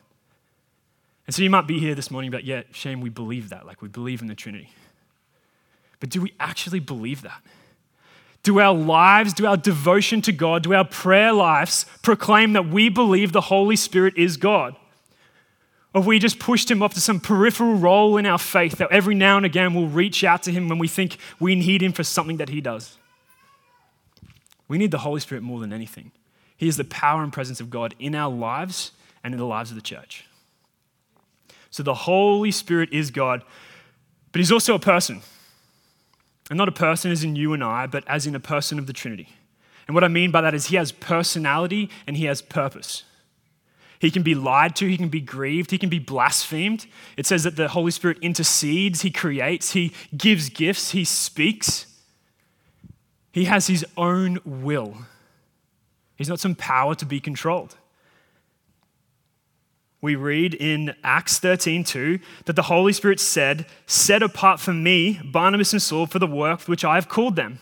And 1.26 1.34
so 1.34 1.42
you 1.42 1.50
might 1.50 1.66
be 1.66 1.78
here 1.78 1.94
this 1.94 2.10
morning, 2.10 2.30
but 2.30 2.44
yeah, 2.44 2.62
shame 2.72 3.02
we 3.02 3.10
believe 3.10 3.50
that, 3.50 3.66
like 3.66 3.82
we 3.82 3.88
believe 3.88 4.22
in 4.22 4.28
the 4.28 4.34
Trinity. 4.34 4.70
But 6.00 6.08
do 6.08 6.22
we 6.22 6.32
actually 6.40 6.80
believe 6.80 7.20
that? 7.22 7.42
Do 8.42 8.60
our 8.60 8.74
lives, 8.74 9.34
do 9.34 9.46
our 9.46 9.56
devotion 9.56 10.22
to 10.22 10.32
God, 10.32 10.62
do 10.62 10.72
our 10.72 10.84
prayer 10.84 11.32
lives 11.32 11.86
proclaim 12.02 12.52
that 12.54 12.68
we 12.68 12.88
believe 12.88 13.32
the 13.32 13.42
Holy 13.42 13.76
Spirit 13.76 14.16
is 14.16 14.36
God? 14.36 14.76
Or 15.94 16.02
we 16.02 16.18
just 16.18 16.38
pushed 16.38 16.70
him 16.70 16.82
off 16.82 16.94
to 16.94 17.00
some 17.00 17.18
peripheral 17.18 17.74
role 17.74 18.16
in 18.16 18.26
our 18.26 18.38
faith 18.38 18.78
that 18.78 18.92
every 18.92 19.14
now 19.14 19.36
and 19.36 19.46
again 19.46 19.74
we'll 19.74 19.88
reach 19.88 20.22
out 20.22 20.42
to 20.44 20.52
him 20.52 20.68
when 20.68 20.78
we 20.78 20.88
think 20.88 21.18
we 21.40 21.54
need 21.54 21.82
him 21.82 21.92
for 21.92 22.04
something 22.04 22.36
that 22.36 22.50
he 22.50 22.60
does? 22.60 22.96
We 24.68 24.78
need 24.78 24.90
the 24.90 24.98
Holy 24.98 25.20
Spirit 25.20 25.42
more 25.42 25.60
than 25.60 25.72
anything. 25.72 26.12
He 26.56 26.68
is 26.68 26.76
the 26.76 26.84
power 26.84 27.22
and 27.22 27.32
presence 27.32 27.60
of 27.60 27.70
God 27.70 27.94
in 27.98 28.14
our 28.14 28.30
lives 28.30 28.92
and 29.24 29.32
in 29.32 29.38
the 29.38 29.46
lives 29.46 29.70
of 29.70 29.76
the 29.76 29.82
church. 29.82 30.24
So 31.70 31.82
the 31.82 31.94
Holy 31.94 32.50
Spirit 32.50 32.90
is 32.92 33.10
God, 33.10 33.42
but 34.32 34.40
he's 34.40 34.52
also 34.52 34.74
a 34.74 34.78
person. 34.78 35.22
And 36.50 36.56
not 36.56 36.68
a 36.68 36.72
person 36.72 37.10
as 37.10 37.24
in 37.24 37.36
you 37.36 37.52
and 37.52 37.62
I, 37.62 37.86
but 37.86 38.04
as 38.08 38.26
in 38.26 38.34
a 38.34 38.40
person 38.40 38.78
of 38.78 38.86
the 38.86 38.92
Trinity. 38.92 39.28
And 39.86 39.94
what 39.94 40.04
I 40.04 40.08
mean 40.08 40.30
by 40.30 40.40
that 40.42 40.54
is 40.54 40.66
he 40.66 40.76
has 40.76 40.92
personality 40.92 41.90
and 42.06 42.16
he 42.16 42.26
has 42.26 42.42
purpose. 42.42 43.04
He 43.98 44.10
can 44.10 44.22
be 44.22 44.34
lied 44.34 44.76
to, 44.76 44.86
he 44.86 44.96
can 44.96 45.08
be 45.08 45.20
grieved, 45.20 45.70
he 45.70 45.78
can 45.78 45.88
be 45.88 45.98
blasphemed. 45.98 46.86
It 47.16 47.26
says 47.26 47.42
that 47.44 47.56
the 47.56 47.68
Holy 47.68 47.90
Spirit 47.90 48.18
intercedes, 48.22 49.02
he 49.02 49.10
creates, 49.10 49.72
he 49.72 49.92
gives 50.16 50.50
gifts, 50.50 50.92
he 50.92 51.04
speaks. 51.04 51.86
He 53.32 53.46
has 53.46 53.66
his 53.66 53.84
own 53.96 54.38
will. 54.44 54.98
He's 56.16 56.28
not 56.28 56.40
some 56.40 56.54
power 56.54 56.94
to 56.96 57.06
be 57.06 57.20
controlled. 57.20 57.76
We 60.00 60.14
read 60.14 60.54
in 60.54 60.94
Acts 61.02 61.38
13 61.38 61.82
2 61.82 62.20
that 62.44 62.54
the 62.54 62.62
Holy 62.62 62.92
Spirit 62.92 63.18
said, 63.18 63.66
Set 63.86 64.22
apart 64.22 64.60
for 64.60 64.72
me 64.72 65.20
Barnabas 65.24 65.72
and 65.72 65.82
Saul 65.82 66.06
for 66.06 66.18
the 66.18 66.26
work 66.26 66.62
which 66.62 66.84
I 66.84 66.94
have 66.94 67.08
called 67.08 67.36
them. 67.36 67.58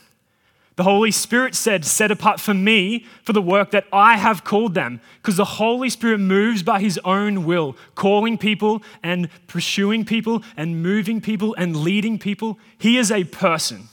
The 0.77 0.83
Holy 0.83 1.11
Spirit 1.11 1.55
said, 1.55 1.87
Set 1.87 2.11
apart 2.11 2.39
for 2.39 2.53
me 2.53 3.07
for 3.23 3.33
the 3.33 3.41
work 3.41 3.71
that 3.71 3.87
I 3.91 4.19
have 4.19 4.45
called 4.45 4.75
them. 4.75 5.01
Because 5.23 5.39
the 5.39 5.47
Holy 5.47 5.89
Spirit 5.89 6.19
moves 6.19 6.63
by 6.63 6.81
his 6.81 7.01
own 7.05 7.47
will, 7.47 7.75
calling 7.95 8.37
people 8.37 8.83
and 9.03 9.31
pursuing 9.47 10.05
people 10.05 10.45
and 10.59 10.83
moving 10.83 11.23
people 11.23 11.55
and 11.57 11.75
leading 11.75 12.19
people. 12.19 12.59
He 12.77 12.99
is 12.99 13.11
a 13.11 13.25
person. 13.25 13.89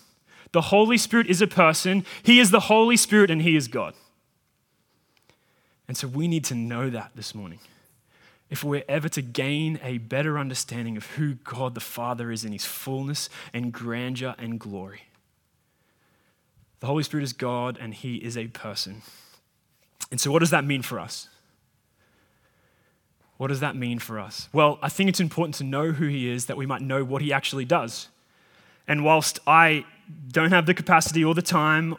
The 0.51 0.61
Holy 0.61 0.97
Spirit 0.97 1.27
is 1.27 1.41
a 1.41 1.47
person. 1.47 2.05
He 2.21 2.39
is 2.39 2.51
the 2.51 2.59
Holy 2.61 2.97
Spirit 2.97 3.31
and 3.31 3.41
He 3.41 3.55
is 3.55 3.67
God. 3.67 3.95
And 5.87 5.97
so 5.97 6.07
we 6.07 6.27
need 6.27 6.43
to 6.45 6.55
know 6.55 6.89
that 6.89 7.11
this 7.15 7.33
morning. 7.33 7.59
If 8.53 8.63
we're 8.63 8.83
ever 8.87 9.09
to 9.09 9.23
gain 9.23 9.79
a 9.81 9.97
better 9.97 10.37
understanding 10.37 10.95
of 10.95 11.07
who 11.13 11.33
God 11.43 11.73
the 11.73 11.81
Father 11.81 12.31
is 12.31 12.45
in 12.45 12.51
His 12.51 12.65
fullness 12.65 13.27
and 13.51 13.73
grandeur 13.73 14.35
and 14.37 14.59
glory. 14.59 15.05
The 16.79 16.85
Holy 16.85 17.01
Spirit 17.01 17.23
is 17.23 17.33
God 17.33 17.79
and 17.81 17.95
He 17.95 18.17
is 18.17 18.37
a 18.37 18.49
person. 18.49 19.01
And 20.11 20.21
so, 20.21 20.31
what 20.31 20.37
does 20.37 20.51
that 20.51 20.65
mean 20.65 20.83
for 20.83 20.99
us? 20.99 21.29
What 23.37 23.47
does 23.47 23.59
that 23.61 23.75
mean 23.75 23.97
for 23.97 24.19
us? 24.19 24.49
Well, 24.53 24.77
I 24.83 24.89
think 24.89 25.09
it's 25.09 25.19
important 25.19 25.55
to 25.55 25.63
know 25.63 25.91
who 25.91 26.05
He 26.05 26.29
is 26.29 26.45
that 26.45 26.55
we 26.55 26.67
might 26.67 26.83
know 26.83 27.03
what 27.03 27.23
He 27.23 27.33
actually 27.33 27.65
does. 27.65 28.07
And 28.87 29.03
whilst 29.03 29.39
I 29.47 29.83
don't 30.27 30.51
have 30.51 30.67
the 30.67 30.75
capacity 30.75 31.25
or 31.25 31.33
the 31.33 31.41
time 31.41 31.95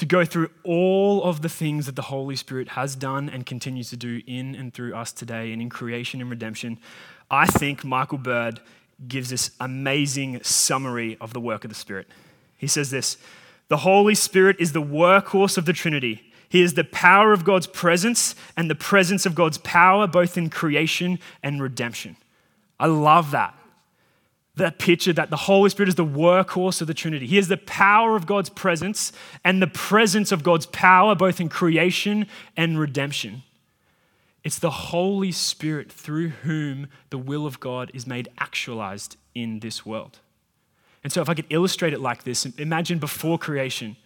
to 0.00 0.06
go 0.06 0.24
through 0.24 0.48
all 0.64 1.22
of 1.24 1.42
the 1.42 1.48
things 1.50 1.84
that 1.84 1.94
the 1.94 2.00
Holy 2.00 2.34
Spirit 2.34 2.68
has 2.68 2.96
done 2.96 3.28
and 3.28 3.44
continues 3.44 3.90
to 3.90 3.98
do 3.98 4.22
in 4.26 4.54
and 4.54 4.72
through 4.72 4.94
us 4.94 5.12
today 5.12 5.52
and 5.52 5.60
in 5.60 5.68
creation 5.68 6.22
and 6.22 6.30
redemption, 6.30 6.78
I 7.30 7.44
think 7.44 7.84
Michael 7.84 8.16
Bird 8.16 8.60
gives 9.06 9.28
this 9.28 9.50
amazing 9.60 10.42
summary 10.42 11.18
of 11.20 11.34
the 11.34 11.40
work 11.40 11.64
of 11.64 11.68
the 11.68 11.74
Spirit. 11.74 12.08
He 12.56 12.66
says 12.66 12.90
this 12.90 13.18
The 13.68 13.76
Holy 13.76 14.14
Spirit 14.14 14.56
is 14.58 14.72
the 14.72 14.80
workhorse 14.80 15.58
of 15.58 15.66
the 15.66 15.74
Trinity. 15.74 16.32
He 16.48 16.62
is 16.62 16.72
the 16.72 16.84
power 16.84 17.34
of 17.34 17.44
God's 17.44 17.66
presence 17.66 18.34
and 18.56 18.70
the 18.70 18.74
presence 18.74 19.26
of 19.26 19.34
God's 19.34 19.58
power, 19.58 20.06
both 20.06 20.38
in 20.38 20.48
creation 20.48 21.18
and 21.42 21.62
redemption. 21.62 22.16
I 22.78 22.86
love 22.86 23.32
that. 23.32 23.54
That 24.56 24.78
picture 24.78 25.12
that 25.12 25.30
the 25.30 25.36
Holy 25.36 25.70
Spirit 25.70 25.88
is 25.88 25.94
the 25.94 26.04
workhorse 26.04 26.80
of 26.80 26.86
the 26.86 26.94
Trinity. 26.94 27.26
He 27.26 27.38
is 27.38 27.48
the 27.48 27.56
power 27.56 28.16
of 28.16 28.26
God's 28.26 28.50
presence 28.50 29.12
and 29.44 29.62
the 29.62 29.66
presence 29.66 30.32
of 30.32 30.42
God's 30.42 30.66
power, 30.66 31.14
both 31.14 31.40
in 31.40 31.48
creation 31.48 32.26
and 32.56 32.78
redemption. 32.78 33.42
It's 34.42 34.58
the 34.58 34.70
Holy 34.70 35.32
Spirit 35.32 35.92
through 35.92 36.30
whom 36.30 36.88
the 37.10 37.18
will 37.18 37.46
of 37.46 37.60
God 37.60 37.90
is 37.94 38.06
made 38.06 38.28
actualized 38.38 39.16
in 39.34 39.60
this 39.60 39.84
world. 39.84 40.18
And 41.04 41.12
so, 41.12 41.22
if 41.22 41.28
I 41.28 41.34
could 41.34 41.46
illustrate 41.50 41.92
it 41.92 42.00
like 42.00 42.24
this, 42.24 42.44
imagine 42.44 42.98
before 42.98 43.38
creation, 43.38 43.96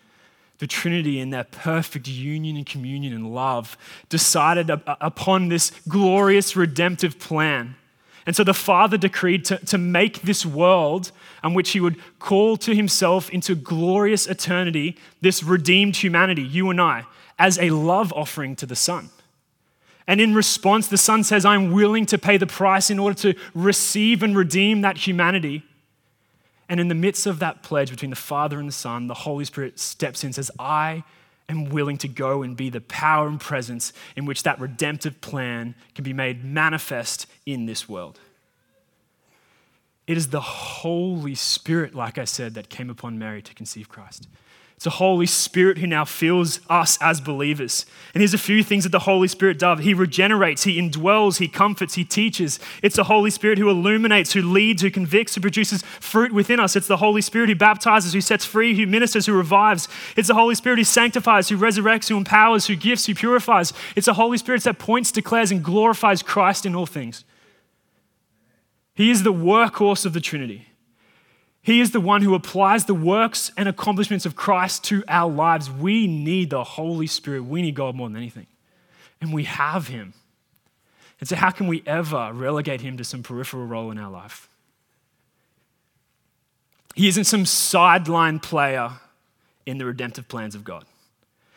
the 0.59 0.67
Trinity 0.67 1.19
in 1.19 1.31
their 1.31 1.45
perfect 1.45 2.07
union 2.07 2.57
and 2.57 2.67
communion 2.67 3.13
and 3.13 3.35
love 3.35 3.77
decided 4.09 4.71
upon 4.71 5.49
this 5.49 5.73
glorious 5.89 6.55
redemptive 6.55 7.19
plan. 7.19 7.77
And 8.26 8.35
so 8.35 8.43
the 8.43 8.54
Father 8.54 8.97
decreed 8.97 9.45
to, 9.47 9.59
to 9.66 9.78
make 9.78 10.23
this 10.23 10.47
world 10.47 11.12
on 11.43 11.54
which 11.54 11.71
He 11.73 11.81
would 11.81 11.97
call 12.19 12.57
to 12.59 12.75
Himself 12.75 13.28
into 13.31 13.54
glorious 13.54 14.26
eternity 14.26 14.97
this 15.21 15.43
redeemed 15.43 15.97
humanity, 15.97 16.43
you 16.43 16.71
and 16.71 16.81
I, 16.81 17.04
as 17.38 17.59
a 17.59 17.71
love 17.71 18.12
offering 18.14 18.57
to 18.57 18.66
the 18.66 18.76
Son. 18.76 19.11
And 20.07 20.21
in 20.21 20.35
response, 20.35 20.88
the 20.88 20.99
Son 20.99 21.25
says, 21.25 21.45
I'm 21.45 21.73
willing 21.73 22.07
to 22.07 22.19
pay 22.19 22.37
the 22.37 22.47
price 22.47 22.90
in 22.90 22.99
order 22.99 23.19
to 23.21 23.35
receive 23.54 24.23
and 24.23 24.37
redeem 24.37 24.83
that 24.83 24.99
humanity. 24.99 25.62
And 26.69 26.81
in 26.81 26.88
the 26.88 26.95
midst 26.95 27.26
of 27.26 27.38
that 27.38 27.62
pledge 27.62 27.90
between 27.90 28.11
the 28.11 28.16
Father 28.16 28.59
and 28.59 28.69
the 28.69 28.73
Son, 28.73 29.07
the 29.07 29.14
Holy 29.14 29.45
Spirit 29.45 29.78
steps 29.78 30.23
in 30.23 30.28
and 30.28 30.35
says, 30.35 30.50
I 30.59 31.04
am 31.49 31.69
willing 31.71 31.99
to 31.99 32.09
go 32.09 32.43
and 32.43 32.57
be 32.57 32.71
the 32.71 32.81
power 32.81 33.29
and 33.29 33.41
presence 33.41 33.93
in 34.17 34.25
which 34.25 34.43
that 34.45 34.59
redemptive 34.61 35.21
plan 35.21 35.75
can 35.95 36.05
be 36.05 36.13
made 36.13 36.45
manifest 36.45 37.27
in 37.47 37.67
this 37.67 37.89
world. 37.89 38.19
It 40.07 40.17
is 40.17 40.29
the 40.29 40.41
Holy 40.41 41.35
Spirit, 41.35 41.95
like 41.95 42.19
I 42.19 42.25
said, 42.25 42.55
that 42.55 42.69
came 42.69 42.91
upon 42.91 43.19
Mary 43.19 43.41
to 43.43 43.55
conceive 43.55 43.89
Christ. 43.89 44.29
It's 44.85 44.93
the 44.93 44.99
Holy 44.99 45.25
Spirit 45.25 45.79
who 45.79 45.87
now 45.87 46.05
fills 46.05 46.61
us 46.69 46.99
as 47.00 47.19
believers. 47.19 47.87
And 48.12 48.21
here's 48.21 48.35
a 48.35 48.38
few 48.38 48.62
things 48.62 48.85
that 48.85 48.91
the 48.91 48.99
Holy 48.99 49.29
Spirit 49.29 49.59
does 49.59 49.79
He 49.79 49.95
regenerates, 49.95 50.64
He 50.64 50.79
indwells, 50.79 51.38
He 51.38 51.49
comforts, 51.49 51.95
He 51.95 52.05
teaches. 52.05 52.61
It's 52.83 52.97
the 52.97 53.05
Holy 53.05 53.31
Spirit 53.31 53.57
who 53.57 53.71
illuminates, 53.71 54.35
who 54.35 54.43
leads, 54.43 54.83
who 54.83 54.91
convicts, 54.91 55.35
who 55.35 55.41
produces 55.41 55.81
fruit 56.00 56.35
within 56.35 56.61
us. 56.61 56.76
It's 56.76 56.87
the 56.87 56.99
Holy 56.99 57.23
Spirit 57.23 57.49
who 57.49 57.55
baptizes, 57.55 58.12
who 58.12 58.21
sets 58.21 58.45
free, 58.45 58.76
who 58.76 58.87
ministers, 58.87 59.25
who 59.25 59.33
revives. 59.33 59.88
It's 60.19 60.29
the 60.29 60.35
Holy 60.35 60.55
Spirit 60.55 60.76
who 60.76 60.85
sanctifies, 60.85 61.49
who 61.49 61.57
resurrects, 61.57 62.11
who 62.11 62.19
empowers, 62.19 62.67
who 62.67 62.76
gifts, 62.76 63.07
who 63.07 63.14
purifies. 63.14 63.73
It's 63.97 64.05
the 64.05 64.12
Holy 64.12 64.37
Spirit 64.37 64.64
that 64.64 64.79
points, 64.79 65.11
declares, 65.11 65.50
and 65.50 65.64
glorifies 65.64 66.23
Christ 66.23 66.67
in 66.67 66.75
all 66.75 66.85
things. 66.85 67.25
He 68.95 69.11
is 69.11 69.23
the 69.23 69.33
workhorse 69.33 70.05
of 70.05 70.12
the 70.12 70.21
Trinity. 70.21 70.69
He 71.64 71.80
is 71.80 71.92
the 71.92 72.00
one 72.00 72.21
who 72.21 72.35
applies 72.35 72.85
the 72.85 72.94
works 72.94 73.50
and 73.56 73.66
accomplishments 73.66 74.26
of 74.26 74.37
Christ 74.37 74.85
to 74.85 75.02
our 75.09 75.33
lives. 75.33 75.71
We 75.71 76.06
need 76.06 76.50
the 76.50 76.62
Holy 76.62 77.06
Spirit. 77.06 77.47
We 77.47 77.62
need 77.62 77.75
God 77.75 77.94
more 77.94 78.06
than 78.06 78.18
anything. 78.18 78.47
And 79.23 79.33
we 79.33 79.44
have 79.44 79.88
Him. 79.88 80.12
And 81.18 81.26
so, 81.26 81.37
how 81.37 81.50
can 81.50 81.66
we 81.66 81.83
ever 81.87 82.33
relegate 82.35 82.83
Him 82.83 82.99
to 82.99 83.04
some 83.04 83.23
peripheral 83.23 83.64
role 83.64 83.90
in 83.90 83.97
our 83.97 84.11
life? 84.11 84.47
He 86.94 87.09
isn't 87.09 87.25
some 87.25 87.47
sideline 87.47 88.40
player 88.40 88.90
in 89.64 89.78
the 89.78 89.87
redemptive 89.87 90.28
plans 90.28 90.54
of 90.54 90.64
God. 90.64 90.85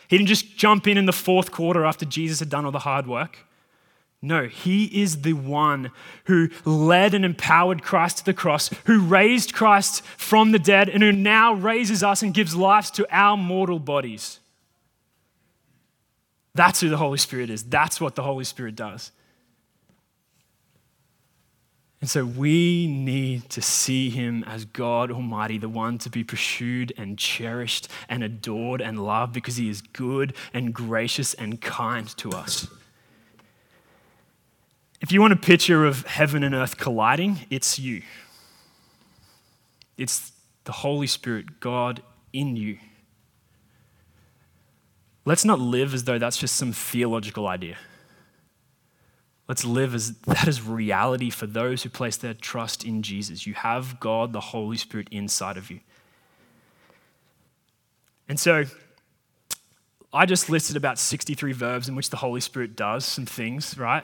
He 0.07 0.17
didn't 0.17 0.29
just 0.29 0.55
jump 0.55 0.87
in 0.87 0.97
in 0.97 1.05
the 1.05 1.11
fourth 1.11 1.51
quarter 1.51 1.83
after 1.83 2.05
Jesus 2.05 2.39
had 2.39 2.49
done 2.49 2.63
all 2.63 2.71
the 2.71 2.79
hard 2.79 3.07
work. 3.07 3.39
No, 4.21 4.47
he 4.47 4.85
is 5.01 5.21
the 5.21 5.33
one 5.33 5.91
who 6.25 6.49
led 6.65 7.13
and 7.13 7.23
empowered 7.23 7.83
Christ 7.83 8.19
to 8.19 8.25
the 8.25 8.33
cross, 8.33 8.69
who 8.85 8.99
raised 8.99 9.53
Christ 9.53 10.03
from 10.03 10.51
the 10.51 10.59
dead, 10.59 10.89
and 10.89 11.03
who 11.03 11.11
now 11.11 11.53
raises 11.53 12.03
us 12.03 12.23
and 12.23 12.33
gives 12.33 12.55
life 12.55 12.91
to 12.93 13.07
our 13.11 13.37
mortal 13.37 13.79
bodies. 13.79 14.39
That's 16.55 16.81
who 16.81 16.89
the 16.89 16.97
Holy 16.97 17.19
Spirit 17.19 17.51
is. 17.51 17.63
That's 17.63 18.01
what 18.01 18.15
the 18.15 18.23
Holy 18.23 18.43
Spirit 18.43 18.75
does. 18.75 19.11
And 22.01 22.09
so 22.09 22.25
we 22.25 22.87
need 22.87 23.49
to 23.51 23.61
see 23.61 24.09
him 24.09 24.43
as 24.45 24.65
God 24.65 25.11
Almighty, 25.11 25.57
the 25.57 25.69
one 25.69 25.97
to 25.99 26.09
be 26.09 26.23
pursued 26.23 26.93
and 26.97 27.17
cherished 27.17 27.87
and 28.09 28.23
adored 28.23 28.81
and 28.81 29.03
loved 29.03 29.33
because 29.33 29.57
he 29.57 29.69
is 29.69 29.81
good 29.81 30.35
and 30.53 30.73
gracious 30.73 31.33
and 31.35 31.59
kind 31.61 32.07
to 32.17 32.31
us. 32.31 32.67
If 34.99 35.11
you 35.11 35.21
want 35.21 35.33
a 35.33 35.37
picture 35.37 35.85
of 35.85 36.05
heaven 36.07 36.43
and 36.43 36.55
earth 36.55 36.77
colliding, 36.77 37.41
it's 37.49 37.77
you. 37.77 38.01
It's 39.97 40.31
the 40.63 40.71
Holy 40.71 41.07
Spirit, 41.07 41.59
God 41.59 42.01
in 42.33 42.55
you. 42.55 42.77
Let's 45.25 45.45
not 45.45 45.59
live 45.59 45.93
as 45.93 46.05
though 46.05 46.17
that's 46.17 46.37
just 46.37 46.55
some 46.55 46.71
theological 46.71 47.47
idea. 47.47 47.77
Let's 49.47 49.63
live 49.63 49.93
as 49.93 50.13
that 50.27 50.47
is 50.47 50.61
reality 50.61 51.29
for 51.29 51.47
those 51.47 51.83
who 51.83 51.89
place 51.89 52.17
their 52.17 52.33
trust 52.33 52.83
in 52.83 53.01
Jesus. 53.01 53.45
You 53.45 53.53
have 53.53 53.99
God, 53.99 54.33
the 54.33 54.39
Holy 54.39 54.77
Spirit, 54.77 55.07
inside 55.11 55.57
of 55.57 55.69
you. 55.69 55.79
And 58.29 58.39
so, 58.39 58.65
I 60.11 60.25
just 60.25 60.49
listed 60.49 60.75
about 60.75 60.99
63 60.99 61.53
verbs 61.53 61.87
in 61.87 61.95
which 61.95 62.09
the 62.09 62.17
Holy 62.17 62.41
Spirit 62.41 62.75
does 62.75 63.05
some 63.05 63.25
things, 63.25 63.77
right? 63.77 64.03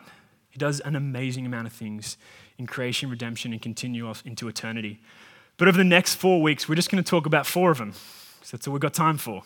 He 0.53 0.59
does 0.59 0.79
an 0.81 0.95
amazing 0.95 1.47
amount 1.47 1.65
of 1.65 1.73
things 1.73 2.15
in 2.59 2.67
creation, 2.67 3.09
redemption, 3.09 3.53
and 3.53 3.59
continue 3.61 4.07
off 4.07 4.23
into 4.23 4.47
eternity. 4.47 4.99
But 5.57 5.67
over 5.67 5.79
the 5.79 5.83
next 5.83 6.13
four 6.13 6.43
weeks, 6.43 6.69
we're 6.69 6.75
just 6.75 6.91
going 6.91 7.03
to 7.03 7.09
talk 7.09 7.25
about 7.25 7.47
four 7.47 7.71
of 7.71 7.79
them. 7.79 7.93
So 8.43 8.55
that's 8.55 8.67
all 8.67 8.73
we've 8.73 8.79
got 8.79 8.93
time 8.93 9.17
for. 9.17 9.41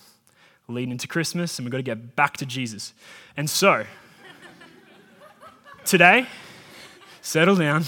leading 0.67 0.91
into 0.91 1.07
Christmas, 1.07 1.57
and 1.57 1.65
we've 1.65 1.71
got 1.71 1.77
to 1.77 1.83
get 1.83 2.17
back 2.17 2.35
to 2.35 2.45
Jesus. 2.45 2.93
And 3.37 3.49
so, 3.49 3.85
today, 5.85 6.27
settle 7.21 7.55
down. 7.55 7.85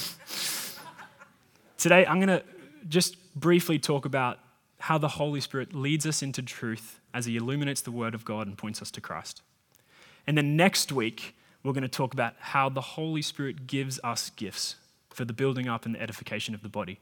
Today, 1.78 2.06
I'm 2.06 2.22
going 2.22 2.40
to 2.40 2.44
just 2.88 3.18
briefly 3.36 3.80
talk 3.80 4.06
about 4.06 4.40
how 4.80 4.98
the 4.98 5.10
Holy 5.10 5.42
Spirit 5.42 5.76
leads 5.76 6.06
us 6.06 6.24
into 6.24 6.42
truth 6.42 7.02
as 7.14 7.26
He 7.26 7.36
illuminates 7.36 7.82
the 7.82 7.92
Word 7.92 8.16
of 8.16 8.24
God 8.24 8.48
and 8.48 8.58
points 8.58 8.82
us 8.82 8.92
to 8.92 9.02
Christ. 9.02 9.42
And 10.26 10.38
then 10.38 10.56
next 10.56 10.94
week, 10.94 11.36
we're 11.64 11.74
going 11.74 11.82
to 11.82 11.88
talk 11.88 12.14
about 12.14 12.36
how 12.40 12.70
the 12.70 12.82
Holy 12.82 13.22
Spirit 13.22 13.68
gives 13.68 14.00
us 14.04 14.30
gifts 14.32 14.76
for 15.10 15.26
the 15.26 15.34
building 15.34 15.68
up 15.68 15.86
and 15.86 15.96
the 15.96 16.02
edification 16.02 16.56
of 16.56 16.62
the 16.62 16.70
body. 16.70 17.00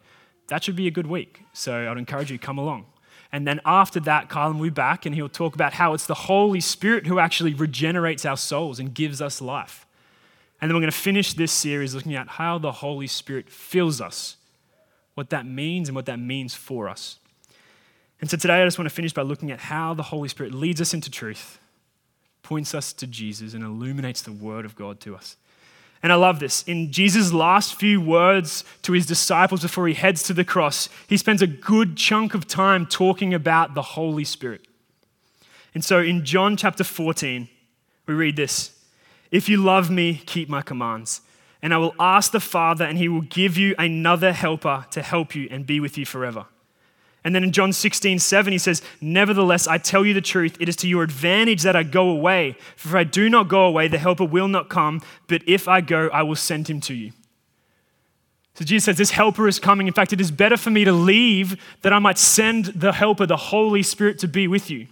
That 0.47 0.63
should 0.63 0.75
be 0.75 0.87
a 0.87 0.91
good 0.91 1.07
week. 1.07 1.43
So 1.53 1.89
I'd 1.89 1.97
encourage 1.97 2.31
you 2.31 2.37
to 2.37 2.45
come 2.45 2.57
along. 2.57 2.85
And 3.31 3.45
then 3.45 3.59
after 3.65 3.99
that, 4.01 4.29
Kyle 4.29 4.53
will 4.53 4.63
be 4.63 4.69
back 4.69 5.05
and 5.05 5.13
he'll 5.13 5.29
talk 5.29 5.53
about 5.53 5.73
how 5.73 5.93
it's 5.93 6.05
the 6.05 6.13
Holy 6.13 6.61
Spirit 6.61 7.07
who 7.07 7.19
actually 7.19 7.53
regenerates 7.53 8.25
our 8.25 8.37
souls 8.37 8.79
and 8.79 8.93
gives 8.93 9.21
us 9.21 9.41
life. 9.41 9.85
And 10.59 10.69
then 10.69 10.75
we're 10.75 10.81
going 10.81 10.91
to 10.91 10.97
finish 10.97 11.33
this 11.33 11.51
series 11.51 11.93
looking 11.93 12.15
at 12.15 12.27
how 12.27 12.57
the 12.57 12.71
Holy 12.71 13.05
Spirit 13.05 13.49
fills 13.49 14.01
us, 14.01 14.37
what 15.13 15.29
that 15.29 15.45
means, 15.45 15.89
and 15.89 15.95
what 15.95 16.05
that 16.05 16.19
means 16.19 16.55
for 16.55 16.89
us. 16.89 17.19
And 18.19 18.29
so 18.29 18.37
today, 18.37 18.61
I 18.61 18.65
just 18.65 18.79
want 18.79 18.89
to 18.89 18.95
finish 18.95 19.13
by 19.13 19.21
looking 19.21 19.51
at 19.51 19.59
how 19.59 19.93
the 19.93 20.03
Holy 20.03 20.29
Spirit 20.29 20.53
leads 20.53 20.81
us 20.81 20.93
into 20.93 21.11
truth 21.11 21.59
points 22.47 22.73
us 22.73 22.93
to 22.93 23.05
Jesus 23.05 23.53
and 23.53 23.61
illuminates 23.61 24.21
the 24.21 24.31
Word 24.31 24.63
of 24.63 24.73
God 24.73 25.01
to 25.01 25.13
us. 25.13 25.35
And 26.01 26.13
I 26.13 26.15
love 26.15 26.39
this. 26.39 26.63
In 26.63 26.93
Jesus' 26.93 27.33
last 27.33 27.75
few 27.75 27.99
words 27.99 28.63
to 28.83 28.93
his 28.93 29.05
disciples 29.05 29.63
before 29.63 29.85
he 29.85 29.93
heads 29.93 30.23
to 30.23 30.33
the 30.33 30.45
cross, 30.45 30.87
he 31.07 31.17
spends 31.17 31.41
a 31.41 31.47
good 31.47 31.97
chunk 31.97 32.33
of 32.33 32.47
time 32.47 32.85
talking 32.85 33.33
about 33.33 33.73
the 33.73 33.81
Holy 33.81 34.23
Spirit. 34.23 34.65
And 35.73 35.83
so 35.83 35.99
in 35.99 36.23
John 36.23 36.55
chapter 36.55 36.85
14, 36.85 37.49
we 38.05 38.13
read 38.13 38.37
this 38.37 38.71
If 39.29 39.49
you 39.49 39.57
love 39.57 39.91
me, 39.91 40.21
keep 40.25 40.47
my 40.47 40.61
commands. 40.61 41.19
And 41.61 41.73
I 41.73 41.77
will 41.79 41.95
ask 41.99 42.31
the 42.31 42.39
Father, 42.39 42.85
and 42.85 42.97
he 42.97 43.09
will 43.09 43.23
give 43.23 43.57
you 43.57 43.75
another 43.77 44.31
helper 44.31 44.85
to 44.91 45.01
help 45.01 45.35
you 45.35 45.49
and 45.51 45.65
be 45.65 45.81
with 45.81 45.97
you 45.97 46.05
forever. 46.05 46.45
And 47.23 47.35
then 47.35 47.43
in 47.43 47.51
John 47.51 47.73
16, 47.73 48.19
7, 48.19 48.51
he 48.53 48.57
says, 48.57 48.81
Nevertheless, 49.01 49.67
I 49.67 49.77
tell 49.77 50.05
you 50.05 50.13
the 50.13 50.21
truth, 50.21 50.55
it 50.59 50.69
is 50.69 50.75
to 50.77 50.87
your 50.87 51.03
advantage 51.03 51.63
that 51.63 51.75
I 51.75 51.83
go 51.83 52.09
away. 52.09 52.55
For 52.75 52.89
if 52.89 52.95
I 52.95 53.03
do 53.03 53.29
not 53.29 53.49
go 53.49 53.65
away, 53.65 53.87
the 53.87 53.97
helper 53.97 54.23
will 54.23 54.47
not 54.47 54.69
come, 54.69 55.01
but 55.27 55.41
if 55.45 55.67
I 55.67 55.81
go, 55.81 56.09
I 56.13 56.23
will 56.23 56.35
send 56.35 56.69
him 56.69 56.79
to 56.81 56.93
you. 56.93 57.11
So 58.53 58.65
Jesus 58.65 58.85
says, 58.85 58.97
This 58.97 59.11
helper 59.11 59.47
is 59.47 59.59
coming. 59.59 59.87
In 59.87 59.93
fact, 59.93 60.13
it 60.13 60.21
is 60.21 60.31
better 60.31 60.57
for 60.57 60.69
me 60.69 60.83
to 60.85 60.91
leave 60.91 61.61
that 61.81 61.93
I 61.93 61.99
might 61.99 62.17
send 62.17 62.65
the 62.65 62.93
helper, 62.93 63.25
the 63.25 63.37
Holy 63.37 63.83
Spirit, 63.83 64.19
to 64.19 64.27
be 64.27 64.47
with 64.47 64.69
you. 64.69 64.87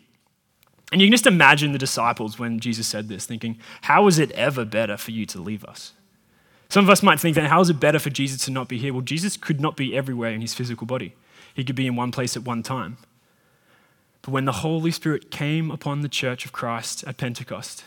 And 0.92 1.02
you 1.02 1.08
can 1.08 1.14
just 1.14 1.26
imagine 1.26 1.72
the 1.72 1.80
disciples 1.80 2.38
when 2.38 2.60
Jesus 2.60 2.86
said 2.86 3.08
this, 3.08 3.26
thinking, 3.26 3.58
How 3.82 4.08
is 4.08 4.20
it 4.20 4.32
ever 4.32 4.66
better 4.66 4.98
for 4.98 5.12
you 5.12 5.26
to 5.28 5.40
leave 5.40 5.64
us? 5.66 5.94
Some 6.70 6.86
of 6.86 6.90
us 6.90 7.02
might 7.02 7.20
think, 7.20 7.36
then, 7.36 7.46
how 7.46 7.62
is 7.62 7.70
it 7.70 7.80
better 7.80 8.00
for 8.00 8.10
Jesus 8.10 8.44
to 8.46 8.52
not 8.52 8.68
be 8.68 8.78
here? 8.78 8.92
Well, 8.92 9.02
Jesus 9.02 9.38
could 9.38 9.62
not 9.62 9.78
be 9.78 9.96
everywhere 9.96 10.32
in 10.32 10.42
his 10.42 10.54
physical 10.54 10.86
body. 10.86 11.16
He 11.56 11.64
could 11.64 11.76
be 11.76 11.88
in 11.88 11.96
one 11.96 12.12
place 12.12 12.38
at 12.38 12.44
one 12.44 12.62
time. 12.62 12.98
But 14.22 14.32
when 14.32 14.46
the 14.46 14.52
Holy 14.52 14.92
Spirit 14.92 15.32
came 15.32 15.72
upon 15.72 16.02
the 16.02 16.10
church 16.10 16.46
of 16.46 16.52
Christ 16.52 17.04
at 17.08 17.18
Pentecost, 17.18 17.84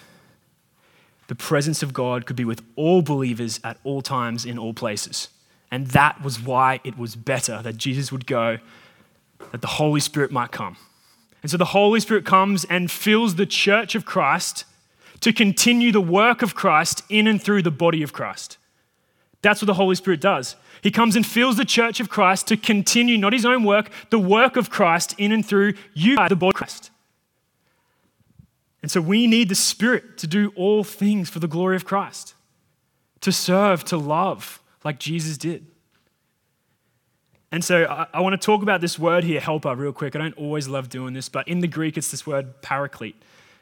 the 1.29 1.35
presence 1.35 1.83
of 1.83 1.93
God 1.93 2.27
could 2.27 2.37
be 2.37 2.45
with 2.45 2.63
all 2.75 3.03
believers 3.03 3.61
at 3.63 3.79
all 3.85 4.03
times 4.03 4.45
in 4.45 4.59
all 4.59 4.73
places. 4.73 5.29
And 5.71 5.89
that 5.89 6.23
was 6.23 6.41
why 6.41 6.81
it 6.83 6.97
was 6.97 7.15
better 7.15 7.61
that 7.63 7.77
Jesus 7.77 8.11
would 8.11 8.27
go, 8.27 8.59
that 9.53 9.61
the 9.61 9.67
Holy 9.67 10.01
Spirit 10.01 10.33
might 10.33 10.51
come. 10.51 10.77
And 11.43 11.51
so 11.51 11.57
the 11.57 11.67
Holy 11.67 12.01
Spirit 12.01 12.25
comes 12.25 12.65
and 12.65 12.91
fills 12.91 13.35
the 13.35 13.47
church 13.47 13.95
of 13.95 14.05
Christ 14.05 14.65
to 15.21 15.33
continue 15.33 15.93
the 15.93 16.01
work 16.01 16.43
of 16.43 16.55
Christ 16.55 17.03
in 17.09 17.27
and 17.27 17.43
through 17.43 17.63
the 17.63 17.71
body 17.71 18.03
of 18.03 18.13
Christ. 18.13 18.58
That's 19.43 19.63
what 19.63 19.67
the 19.67 19.75
Holy 19.75 19.95
Spirit 19.95 20.21
does. 20.21 20.57
He 20.83 20.91
comes 20.91 21.17
and 21.17 21.25
fills 21.25 21.57
the 21.57 21.65
church 21.65 22.01
of 22.01 22.09
Christ 22.09 22.49
to 22.49 22.57
continue, 22.57 23.17
not 23.19 23.33
his 23.33 23.45
own 23.45 23.65
work, 23.65 23.91
the 24.11 24.19
work 24.19 24.57
of 24.57 24.71
Christ 24.71 25.15
in 25.19 25.33
and 25.33 25.47
through 25.47 25.75
you, 25.95 26.17
the 26.29 26.37
body 26.37 26.49
of 26.49 26.55
Christ. 26.55 26.91
And 28.83 28.91
so 28.91 29.01
we 29.01 29.27
need 29.27 29.49
the 29.49 29.55
Spirit 29.55 30.19
to 30.19 30.27
do 30.27 30.53
all 30.57 30.85
things 30.85 31.29
for 31.29 31.41
the 31.41 31.49
glory 31.49 31.77
of 31.77 31.85
Christ, 31.85 32.35
to 33.21 33.33
serve, 33.33 33.85
to 33.85 33.97
love, 33.97 34.61
like 34.85 34.99
Jesus 35.01 35.37
did. 35.37 35.67
And 37.51 37.65
so 37.65 37.87
I, 37.87 38.07
I 38.15 38.21
want 38.21 38.41
to 38.41 38.45
talk 38.45 38.63
about 38.63 38.81
this 38.81 38.99
word 38.99 39.25
here, 39.25 39.41
helper, 39.41 39.75
real 39.75 39.93
quick. 39.93 40.15
I 40.15 40.19
don't 40.19 40.37
always 40.37 40.69
love 40.69 40.89
doing 40.89 41.15
this, 41.15 41.29
but 41.29 41.49
in 41.49 41.61
the 41.61 41.67
Greek, 41.67 41.97
it's 41.97 42.11
this 42.11 42.27
word 42.27 42.61
paraclete. 42.63 43.21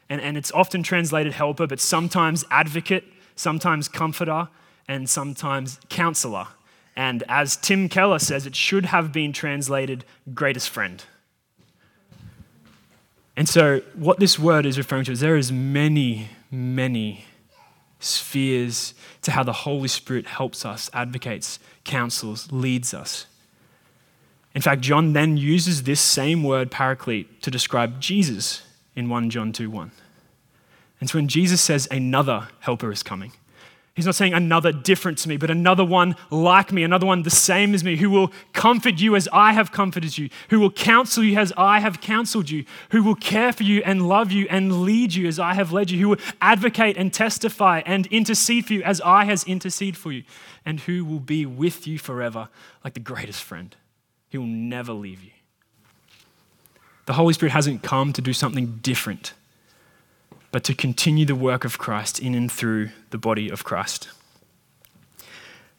And, 0.09 0.21
and 0.21 0.37
it's 0.37 0.51
often 0.51 0.83
translated 0.83 1.33
helper, 1.33 1.67
but 1.67 1.79
sometimes 1.79 2.45
advocate, 2.51 3.05
sometimes 3.35 3.87
comforter, 3.87 4.49
and 4.87 5.09
sometimes 5.09 5.79
counselor. 5.89 6.47
And 6.95 7.23
as 7.27 7.55
Tim 7.55 7.89
Keller 7.89 8.19
says, 8.19 8.45
it 8.45 8.55
should 8.55 8.85
have 8.85 9.11
been 9.11 9.33
translated 9.33 10.03
greatest 10.33 10.69
friend. 10.69 11.03
And 13.35 13.47
so, 13.47 13.81
what 13.93 14.19
this 14.19 14.39
word 14.39 14.65
is 14.65 14.77
referring 14.79 15.05
to 15.05 15.11
is 15.11 15.19
there 15.19 15.37
is 15.37 15.51
many, 15.51 16.29
many 16.49 17.25
spheres 17.99 18.95
to 19.21 19.31
how 19.31 19.43
the 19.43 19.53
Holy 19.53 19.87
Spirit 19.87 20.25
helps 20.25 20.65
us, 20.65 20.89
advocates, 20.91 21.59
counsels, 21.83 22.51
leads 22.51 22.93
us. 22.93 23.27
In 24.55 24.61
fact, 24.61 24.81
John 24.81 25.13
then 25.13 25.37
uses 25.37 25.83
this 25.83 26.01
same 26.01 26.43
word, 26.43 26.71
paraclete, 26.71 27.43
to 27.43 27.51
describe 27.51 27.99
Jesus 27.99 28.63
in 28.95 29.07
1 29.07 29.29
John 29.29 29.51
2 29.51 29.69
1. 29.69 29.91
And 30.99 31.09
so 31.09 31.19
when 31.19 31.27
Jesus 31.27 31.61
says 31.61 31.87
another 31.91 32.47
helper 32.61 32.91
is 32.91 33.03
coming, 33.03 33.33
He's 33.97 34.05
not 34.05 34.13
saying 34.13 34.35
another 34.35 34.71
different 34.71 35.17
to 35.19 35.29
me, 35.29 35.37
but 35.37 35.49
another 35.49 35.83
one 35.83 36.15
like 36.29 36.71
me, 36.71 36.83
another 36.83 37.07
one 37.07 37.23
the 37.23 37.31
same 37.31 37.73
as 37.73 37.83
me, 37.83 37.97
who 37.97 38.11
will 38.11 38.31
comfort 38.53 38.99
you 38.99 39.15
as 39.15 39.27
I 39.33 39.53
have 39.53 39.71
comforted 39.71 40.19
you, 40.19 40.29
who 40.51 40.59
will 40.59 40.69
counsel 40.69 41.23
you 41.23 41.35
as 41.35 41.51
I 41.57 41.79
have 41.79 41.99
counseled 41.99 42.47
you, 42.47 42.63
who 42.91 43.01
will 43.01 43.15
care 43.15 43.51
for 43.51 43.63
you 43.63 43.81
and 43.83 44.07
love 44.07 44.31
you 44.31 44.45
and 44.51 44.83
lead 44.83 45.15
you 45.15 45.27
as 45.27 45.39
I 45.39 45.55
have 45.55 45.73
led 45.73 45.89
you, 45.89 45.99
who 45.99 46.09
will 46.09 46.19
advocate 46.43 46.95
and 46.95 47.11
testify 47.11 47.81
and 47.87 48.05
intercede 48.07 48.67
for 48.67 48.73
you 48.73 48.83
as 48.83 49.01
I 49.01 49.25
has 49.25 49.43
interceded 49.45 49.97
for 49.97 50.11
you, 50.11 50.21
and 50.63 50.81
who 50.81 51.03
will 51.03 51.19
be 51.19 51.47
with 51.47 51.87
you 51.87 51.97
forever 51.97 52.49
like 52.83 52.93
the 52.93 52.99
greatest 52.99 53.41
friend. 53.41 53.75
He 54.29 54.37
will 54.37 54.45
never 54.45 54.93
leave 54.93 55.23
you. 55.23 55.31
The 57.07 57.13
Holy 57.13 57.33
Spirit 57.33 57.53
hasn't 57.53 57.81
come 57.81 58.13
to 58.13 58.21
do 58.21 58.31
something 58.31 58.77
different 58.83 59.33
but 60.57 60.63
to 60.63 60.73
continue 60.73 61.23
the 61.23 61.35
work 61.35 61.65
of 61.65 61.77
Christ 61.77 62.17
in 62.17 62.33
and 62.33 62.51
through 62.51 62.89
the 63.11 63.19
body 63.19 63.47
of 63.47 63.63
Christ. 63.63 64.09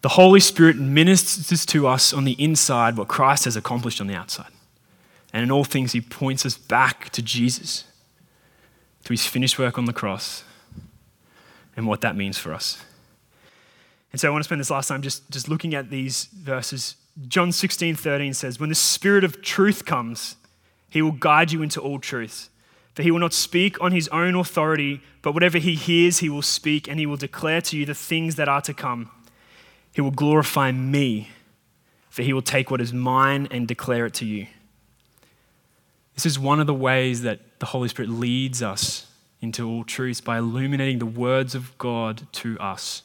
The 0.02 0.10
Holy 0.10 0.38
Spirit 0.38 0.76
ministers 0.76 1.66
to 1.66 1.88
us 1.88 2.12
on 2.12 2.22
the 2.24 2.40
inside 2.40 2.96
what 2.96 3.08
Christ 3.08 3.46
has 3.46 3.56
accomplished 3.56 4.00
on 4.00 4.06
the 4.06 4.14
outside. 4.14 4.52
And 5.32 5.42
in 5.42 5.50
all 5.50 5.64
things, 5.64 5.94
he 5.94 6.00
points 6.00 6.46
us 6.46 6.56
back 6.56 7.10
to 7.10 7.20
Jesus, 7.20 7.86
to 9.02 9.12
his 9.12 9.26
finished 9.26 9.58
work 9.58 9.78
on 9.78 9.86
the 9.86 9.92
cross, 9.92 10.44
and 11.76 11.88
what 11.88 12.00
that 12.02 12.14
means 12.14 12.38
for 12.38 12.54
us. 12.54 12.80
And 14.12 14.20
so 14.20 14.28
I 14.28 14.30
want 14.30 14.44
to 14.44 14.44
spend 14.44 14.60
this 14.60 14.70
last 14.70 14.86
time 14.86 15.02
just, 15.02 15.28
just 15.28 15.48
looking 15.48 15.74
at 15.74 15.90
these 15.90 16.26
verses. 16.26 16.94
John 17.26 17.50
16, 17.50 17.96
13 17.96 18.32
says, 18.32 18.60
When 18.60 18.68
the 18.68 18.76
Spirit 18.76 19.24
of 19.24 19.42
truth 19.42 19.84
comes, 19.84 20.36
he 20.88 21.02
will 21.02 21.10
guide 21.10 21.50
you 21.50 21.62
into 21.62 21.80
all 21.80 21.98
truth. 21.98 22.48
For 22.98 23.04
he 23.04 23.12
will 23.12 23.20
not 23.20 23.32
speak 23.32 23.80
on 23.80 23.92
his 23.92 24.08
own 24.08 24.34
authority, 24.34 25.00
but 25.22 25.32
whatever 25.32 25.58
he 25.58 25.76
hears, 25.76 26.18
he 26.18 26.28
will 26.28 26.42
speak, 26.42 26.88
and 26.88 26.98
he 26.98 27.06
will 27.06 27.16
declare 27.16 27.60
to 27.60 27.76
you 27.76 27.86
the 27.86 27.94
things 27.94 28.34
that 28.34 28.48
are 28.48 28.60
to 28.62 28.74
come. 28.74 29.08
He 29.92 30.00
will 30.00 30.10
glorify 30.10 30.72
me, 30.72 31.30
for 32.10 32.24
he 32.24 32.32
will 32.32 32.42
take 32.42 32.72
what 32.72 32.80
is 32.80 32.92
mine 32.92 33.46
and 33.52 33.68
declare 33.68 34.06
it 34.06 34.14
to 34.14 34.26
you. 34.26 34.48
This 36.16 36.26
is 36.26 36.40
one 36.40 36.58
of 36.58 36.66
the 36.66 36.74
ways 36.74 37.22
that 37.22 37.60
the 37.60 37.66
Holy 37.66 37.86
Spirit 37.86 38.10
leads 38.10 38.64
us 38.64 39.06
into 39.40 39.64
all 39.64 39.84
truths 39.84 40.20
by 40.20 40.38
illuminating 40.38 40.98
the 40.98 41.06
words 41.06 41.54
of 41.54 41.78
God 41.78 42.26
to 42.32 42.58
us. 42.58 43.04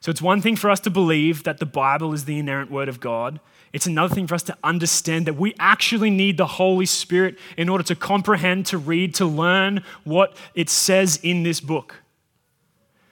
So 0.00 0.10
it's 0.10 0.20
one 0.20 0.42
thing 0.42 0.54
for 0.54 0.68
us 0.68 0.80
to 0.80 0.90
believe 0.90 1.44
that 1.44 1.60
the 1.60 1.64
Bible 1.64 2.12
is 2.12 2.26
the 2.26 2.38
inerrant 2.38 2.70
word 2.70 2.90
of 2.90 3.00
God. 3.00 3.40
It's 3.72 3.86
another 3.86 4.14
thing 4.14 4.26
for 4.26 4.34
us 4.34 4.42
to 4.44 4.56
understand 4.64 5.26
that 5.26 5.34
we 5.34 5.54
actually 5.58 6.10
need 6.10 6.36
the 6.36 6.46
Holy 6.46 6.86
Spirit 6.86 7.38
in 7.56 7.68
order 7.68 7.84
to 7.84 7.94
comprehend, 7.94 8.66
to 8.66 8.78
read, 8.78 9.14
to 9.16 9.26
learn 9.26 9.84
what 10.04 10.36
it 10.54 10.70
says 10.70 11.18
in 11.22 11.42
this 11.42 11.60
book. 11.60 11.96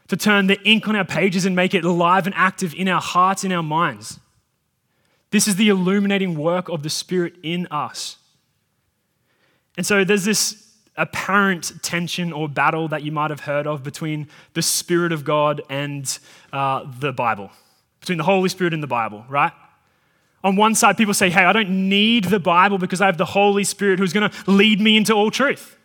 To 0.09 0.17
turn 0.17 0.47
the 0.47 0.61
ink 0.63 0.89
on 0.89 0.97
our 0.97 1.05
pages 1.05 1.45
and 1.45 1.55
make 1.55 1.75
it 1.75 1.85
alive 1.85 2.27
and 2.27 2.35
active 2.37 2.75
in 2.75 2.89
our 2.89 3.01
hearts, 3.01 3.45
in 3.45 3.53
our 3.53 3.63
minds. 3.63 4.19
This 5.31 5.49
is 5.49 5.57
the 5.57 5.69
illuminating 5.69 6.37
work 6.39 6.69
of 6.69 6.83
the 6.83 6.91
Spirit 6.91 7.35
in 7.43 7.67
us. 7.71 8.17
And 9.77 9.85
so 9.85 10.05
there's 10.05 10.25
this 10.25 10.75
apparent 10.97 11.83
tension 11.83 12.33
or 12.33 12.49
battle 12.49 12.89
that 12.89 13.03
you 13.03 13.13
might 13.13 13.31
have 13.31 13.41
heard 13.41 13.67
of 13.67 13.83
between 13.83 14.29
the 14.55 14.63
Spirit 14.63 15.13
of 15.13 15.25
God 15.25 15.61
and 15.69 16.19
uh, 16.53 16.91
the 17.01 17.13
Bible, 17.13 17.51
between 18.01 18.17
the 18.17 18.25
Holy 18.25 18.49
Spirit 18.49 18.73
and 18.73 18.83
the 18.83 18.87
Bible, 18.87 19.25
right? 19.29 19.53
On 20.45 20.55
one 20.57 20.75
side, 20.75 20.97
people 20.97 21.15
say, 21.15 21.31
hey, 21.31 21.45
I 21.45 21.53
don't 21.53 21.89
need 21.89 22.25
the 22.25 22.39
Bible 22.39 22.79
because 22.79 23.01
I 23.01 23.07
have 23.07 23.19
the 23.19 23.25
Holy 23.25 23.65
Spirit 23.65 23.99
who's 23.99 24.13
going 24.13 24.31
to 24.31 24.51
lead 24.51 24.81
me 24.81 24.97
into 24.97 25.13
all 25.13 25.31
truth. 25.31 25.77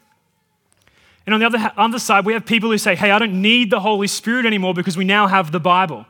And 1.25 1.33
on 1.33 1.39
the 1.39 1.71
other, 1.77 1.99
side, 1.99 2.25
we 2.25 2.33
have 2.33 2.45
people 2.45 2.69
who 2.71 2.77
say, 2.77 2.95
hey, 2.95 3.11
I 3.11 3.19
don't 3.19 3.41
need 3.41 3.69
the 3.69 3.79
Holy 3.79 4.07
Spirit 4.07 4.45
anymore 4.45 4.73
because 4.73 4.97
we 4.97 5.05
now 5.05 5.27
have 5.27 5.51
the 5.51 5.59
Bible. 5.59 6.05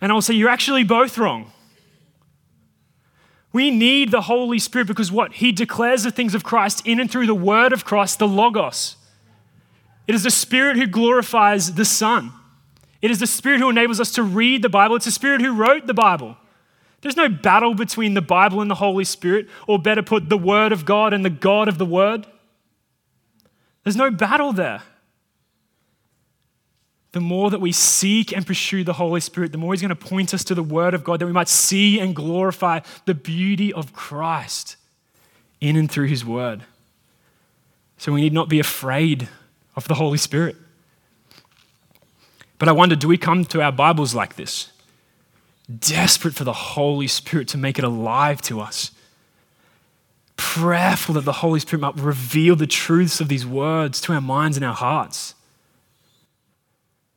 And 0.00 0.10
I'll 0.10 0.22
say, 0.22 0.34
you're 0.34 0.48
actually 0.48 0.84
both 0.84 1.16
wrong. 1.18 1.52
We 3.52 3.70
need 3.70 4.10
the 4.10 4.22
Holy 4.22 4.58
Spirit 4.58 4.88
because 4.88 5.12
what? 5.12 5.34
He 5.34 5.52
declares 5.52 6.04
the 6.04 6.10
things 6.10 6.34
of 6.34 6.42
Christ 6.42 6.86
in 6.86 7.00
and 7.00 7.10
through 7.10 7.26
the 7.26 7.34
word 7.34 7.72
of 7.72 7.84
Christ, 7.84 8.18
the 8.18 8.26
Logos. 8.26 8.96
It 10.06 10.14
is 10.14 10.22
the 10.22 10.30
Spirit 10.30 10.76
who 10.76 10.86
glorifies 10.86 11.74
the 11.74 11.84
Son. 11.84 12.32
It 13.02 13.10
is 13.10 13.20
the 13.20 13.26
Spirit 13.26 13.60
who 13.60 13.68
enables 13.68 14.00
us 14.00 14.10
to 14.12 14.22
read 14.22 14.62
the 14.62 14.68
Bible. 14.68 14.96
It's 14.96 15.04
the 15.04 15.10
Spirit 15.10 15.42
who 15.42 15.52
wrote 15.52 15.86
the 15.86 15.94
Bible. 15.94 16.36
There's 17.02 17.16
no 17.16 17.28
battle 17.28 17.74
between 17.74 18.14
the 18.14 18.22
Bible 18.22 18.60
and 18.60 18.70
the 18.70 18.76
Holy 18.76 19.04
Spirit, 19.04 19.48
or 19.66 19.78
better 19.78 20.02
put, 20.02 20.28
the 20.28 20.38
Word 20.38 20.72
of 20.72 20.84
God 20.84 21.12
and 21.12 21.24
the 21.24 21.30
God 21.30 21.68
of 21.68 21.76
the 21.76 21.86
Word. 21.86 22.26
There's 23.84 23.96
no 23.96 24.10
battle 24.10 24.52
there. 24.52 24.82
The 27.10 27.20
more 27.20 27.50
that 27.50 27.60
we 27.60 27.72
seek 27.72 28.34
and 28.34 28.46
pursue 28.46 28.84
the 28.84 28.94
Holy 28.94 29.20
Spirit, 29.20 29.52
the 29.52 29.58
more 29.58 29.74
He's 29.74 29.82
going 29.82 29.90
to 29.90 29.96
point 29.96 30.32
us 30.32 30.44
to 30.44 30.54
the 30.54 30.62
Word 30.62 30.94
of 30.94 31.04
God 31.04 31.20
that 31.20 31.26
we 31.26 31.32
might 31.32 31.48
see 31.48 32.00
and 32.00 32.16
glorify 32.16 32.80
the 33.04 33.14
beauty 33.14 33.72
of 33.72 33.92
Christ 33.92 34.76
in 35.60 35.76
and 35.76 35.90
through 35.90 36.06
His 36.06 36.24
Word. 36.24 36.62
So 37.98 38.12
we 38.12 38.20
need 38.20 38.32
not 38.32 38.48
be 38.48 38.60
afraid 38.60 39.28
of 39.76 39.88
the 39.88 39.94
Holy 39.94 40.18
Spirit. 40.18 40.56
But 42.58 42.68
I 42.68 42.72
wonder 42.72 42.94
do 42.94 43.08
we 43.08 43.18
come 43.18 43.44
to 43.46 43.60
our 43.60 43.72
Bibles 43.72 44.14
like 44.14 44.36
this? 44.36 44.71
Desperate 45.78 46.34
for 46.34 46.44
the 46.44 46.52
Holy 46.52 47.06
Spirit 47.06 47.48
to 47.48 47.58
make 47.58 47.78
it 47.78 47.84
alive 47.84 48.42
to 48.42 48.60
us. 48.60 48.90
Prayerful 50.36 51.14
that 51.14 51.24
the 51.24 51.32
Holy 51.32 51.60
Spirit 51.60 51.80
might 51.80 51.98
reveal 51.98 52.56
the 52.56 52.66
truths 52.66 53.20
of 53.20 53.28
these 53.28 53.46
words 53.46 54.00
to 54.02 54.12
our 54.12 54.20
minds 54.20 54.56
and 54.56 54.64
our 54.64 54.74
hearts. 54.74 55.34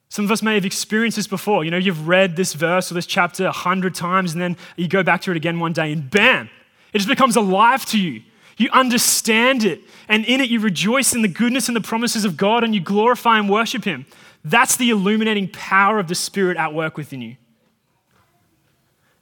Some 0.09 0.23
of 0.23 0.31
us 0.31 0.41
may 0.41 0.53
have 0.53 0.65
experienced 0.65 1.17
this 1.17 1.27
before. 1.27 1.65
You 1.65 1.71
know, 1.71 1.77
you've 1.77 2.07
read 2.07 2.37
this 2.37 2.53
verse 2.53 2.89
or 2.89 2.93
this 2.93 3.05
chapter 3.05 3.47
a 3.47 3.51
hundred 3.51 3.95
times, 3.95 4.31
and 4.31 4.41
then 4.41 4.55
you 4.77 4.87
go 4.87 5.03
back 5.03 5.21
to 5.23 5.31
it 5.31 5.37
again 5.37 5.59
one 5.59 5.73
day, 5.73 5.91
and 5.91 6.09
bam, 6.09 6.49
it 6.93 6.99
just 6.99 7.09
becomes 7.09 7.35
alive 7.35 7.85
to 7.87 7.99
you. 7.99 8.21
You 8.57 8.69
understand 8.71 9.65
it, 9.65 9.81
and 10.07 10.23
in 10.23 10.39
it 10.39 10.49
you 10.49 10.61
rejoice 10.61 11.13
in 11.13 11.21
the 11.21 11.27
goodness 11.27 11.67
and 11.67 11.75
the 11.75 11.81
promises 11.81 12.23
of 12.23 12.37
God, 12.37 12.63
and 12.63 12.73
you 12.73 12.79
glorify 12.79 13.37
and 13.37 13.49
worship 13.49 13.83
Him. 13.83 14.05
That's 14.45 14.77
the 14.77 14.89
illuminating 14.89 15.49
power 15.49 15.99
of 15.99 16.07
the 16.07 16.15
Spirit 16.15 16.55
at 16.55 16.73
work 16.73 16.95
within 16.95 17.21
you. 17.21 17.35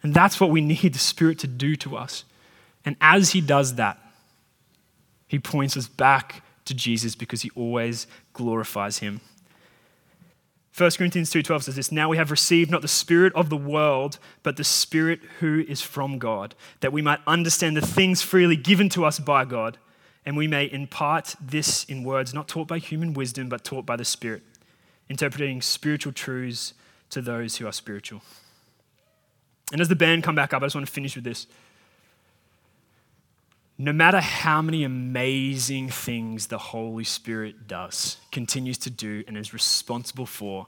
And 0.04 0.14
that's 0.14 0.40
what 0.40 0.50
we 0.50 0.62
need 0.62 0.94
the 0.94 1.00
Spirit 1.00 1.40
to 1.40 1.48
do 1.48 1.76
to 1.78 1.96
us. 1.96 2.26
And 2.86 2.96
as 3.02 3.32
He 3.32 3.42
does 3.42 3.76
that, 3.76 3.98
He 5.28 5.40
points 5.40 5.78
us 5.78 5.88
back 5.88 6.44
to 6.66 6.74
Jesus 6.74 7.16
because 7.16 7.42
He 7.42 7.52
always 7.56 8.06
glorifies 8.34 9.00
Him. 9.00 9.22
1 10.76 10.98
Corinthians 10.98 11.30
2:12 11.30 11.64
says 11.64 11.76
this, 11.76 11.92
"Now 11.92 12.10
we 12.10 12.18
have 12.18 12.32
received 12.32 12.72
not 12.72 12.82
the 12.82 12.88
spirit 12.88 13.32
of 13.34 13.50
the 13.50 13.58
world, 13.58 14.18
but 14.42 14.58
the 14.58 14.64
spirit 14.64 15.22
who 15.40 15.64
is 15.68 15.82
from 15.82 16.18
God, 16.18 16.56
that 16.80 16.92
we 16.92 17.02
might 17.02 17.20
understand 17.28 17.78
the 17.78 17.82
things 17.82 18.22
freely 18.22 18.56
given 18.56 18.90
to 18.90 19.06
us 19.06 19.20
by 19.20 19.46
God, 19.46 19.78
and 20.26 20.36
we 20.36 20.48
may 20.48 20.72
impart 20.72 21.36
this 21.40 21.84
in 21.84 22.04
words 22.04 22.34
not 22.34 22.48
taught 22.48 22.68
by 22.68 22.80
human 22.80 23.14
wisdom, 23.14 23.50
but 23.50 23.64
taught 23.64 23.86
by 23.86 23.96
the 23.96 24.06
Spirit." 24.06 24.44
interpreting 25.10 25.62
spiritual 25.62 26.14
truths 26.14 26.74
to 27.10 27.22
those 27.22 27.58
who 27.58 27.68
are 27.68 27.72
spiritual. 27.72 28.22
And 29.74 29.82
as 29.82 29.90
the 29.90 29.96
band 29.96 30.24
come 30.24 30.36
back 30.36 30.54
up, 30.54 30.62
I 30.62 30.68
just 30.68 30.76
want 30.76 30.86
to 30.86 30.94
finish 30.94 31.16
with 31.16 31.24
this. 31.26 31.48
No 33.80 33.92
matter 33.92 34.20
how 34.22 34.62
many 34.62 34.84
amazing 34.84 35.90
things 35.90 36.46
the 36.46 36.60
Holy 36.60 37.04
Spirit 37.04 37.68
does, 37.68 38.18
continues 38.32 38.78
to 38.78 38.92
do, 38.92 39.24
and 39.28 39.36
is 39.36 39.52
responsible 39.52 40.28
for, 40.28 40.68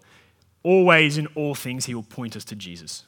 always 0.63 1.19
in 1.19 1.27
all 1.35 1.53
things, 1.53 1.85
He 1.85 1.93
will 1.93 2.01
point 2.01 2.35
us 2.35 2.43
to 2.45 2.55
Jesus. 2.55 3.03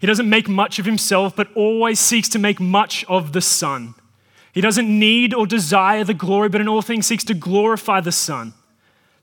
He 0.00 0.08
doesn't 0.08 0.28
make 0.28 0.48
much 0.48 0.80
of 0.80 0.84
Himself, 0.84 1.36
but 1.36 1.48
always 1.54 2.00
seeks 2.00 2.28
to 2.30 2.40
make 2.40 2.58
much 2.58 3.04
of 3.04 3.32
the 3.32 3.40
Son. 3.40 3.94
He 4.52 4.60
doesn't 4.60 4.88
need 4.88 5.32
or 5.32 5.46
desire 5.46 6.02
the 6.02 6.14
glory, 6.14 6.48
but 6.48 6.60
in 6.60 6.66
all 6.66 6.82
things 6.82 7.06
seeks 7.06 7.24
to 7.24 7.34
glorify 7.34 8.00
the 8.00 8.10
Son. 8.10 8.54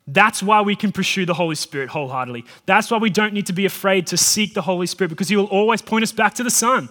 That's 0.06 0.44
why 0.44 0.62
we 0.62 0.76
can 0.76 0.92
pursue 0.92 1.26
the 1.26 1.34
Holy 1.34 1.56
Spirit 1.56 1.89
wholeheartedly. 1.89 2.46
That's 2.66 2.92
why 2.92 2.98
we 2.98 3.10
don't 3.10 3.34
need 3.34 3.46
to 3.48 3.54
be 3.54 3.66
afraid 3.66 4.08
to 4.08 4.18
seek 4.18 4.54
the 4.54 4.62
Holy 4.62 4.86
Spirit 4.86 5.10
because 5.10 5.30
He 5.30 5.38
will 5.38 5.46
always 5.46 5.82
point 5.82 6.04
us 6.04 6.12
back 6.12 6.34
to 6.36 6.44
the 6.44 6.52
Son. 6.52 6.89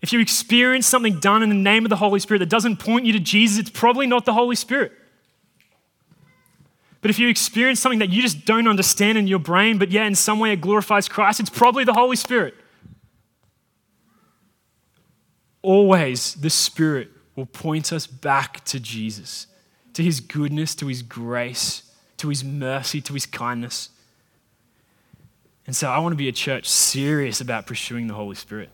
If 0.00 0.12
you 0.12 0.20
experience 0.20 0.86
something 0.86 1.20
done 1.20 1.42
in 1.42 1.48
the 1.48 1.54
name 1.54 1.84
of 1.84 1.90
the 1.90 1.96
Holy 1.96 2.20
Spirit 2.20 2.38
that 2.40 2.48
doesn't 2.48 2.78
point 2.78 3.06
you 3.06 3.12
to 3.12 3.20
Jesus, 3.20 3.58
it's 3.58 3.70
probably 3.70 4.06
not 4.06 4.24
the 4.24 4.32
Holy 4.32 4.56
Spirit. 4.56 4.92
But 7.02 7.10
if 7.10 7.18
you 7.18 7.28
experience 7.28 7.80
something 7.80 7.98
that 7.98 8.10
you 8.10 8.22
just 8.22 8.44
don't 8.46 8.66
understand 8.66 9.18
in 9.18 9.26
your 9.26 9.38
brain, 9.38 9.78
but 9.78 9.90
yet 9.90 10.06
in 10.06 10.14
some 10.14 10.38
way 10.38 10.52
it 10.52 10.60
glorifies 10.60 11.08
Christ, 11.08 11.38
it's 11.40 11.50
probably 11.50 11.84
the 11.84 11.92
Holy 11.92 12.16
Spirit. 12.16 12.54
Always 15.60 16.34
the 16.34 16.50
Spirit 16.50 17.10
will 17.34 17.46
point 17.46 17.92
us 17.92 18.06
back 18.06 18.64
to 18.66 18.80
Jesus 18.80 19.46
to 19.96 20.02
his 20.02 20.20
goodness, 20.20 20.74
to 20.74 20.88
his 20.88 21.00
grace, 21.00 21.90
to 22.18 22.28
his 22.28 22.44
mercy, 22.44 23.00
to 23.00 23.14
his 23.14 23.24
kindness. 23.24 23.88
And 25.66 25.74
so 25.74 25.88
I 25.88 25.98
want 26.00 26.12
to 26.12 26.16
be 26.16 26.28
a 26.28 26.32
church 26.32 26.68
serious 26.68 27.40
about 27.40 27.66
pursuing 27.66 28.06
the 28.06 28.12
Holy 28.12 28.36
Spirit. 28.36 28.68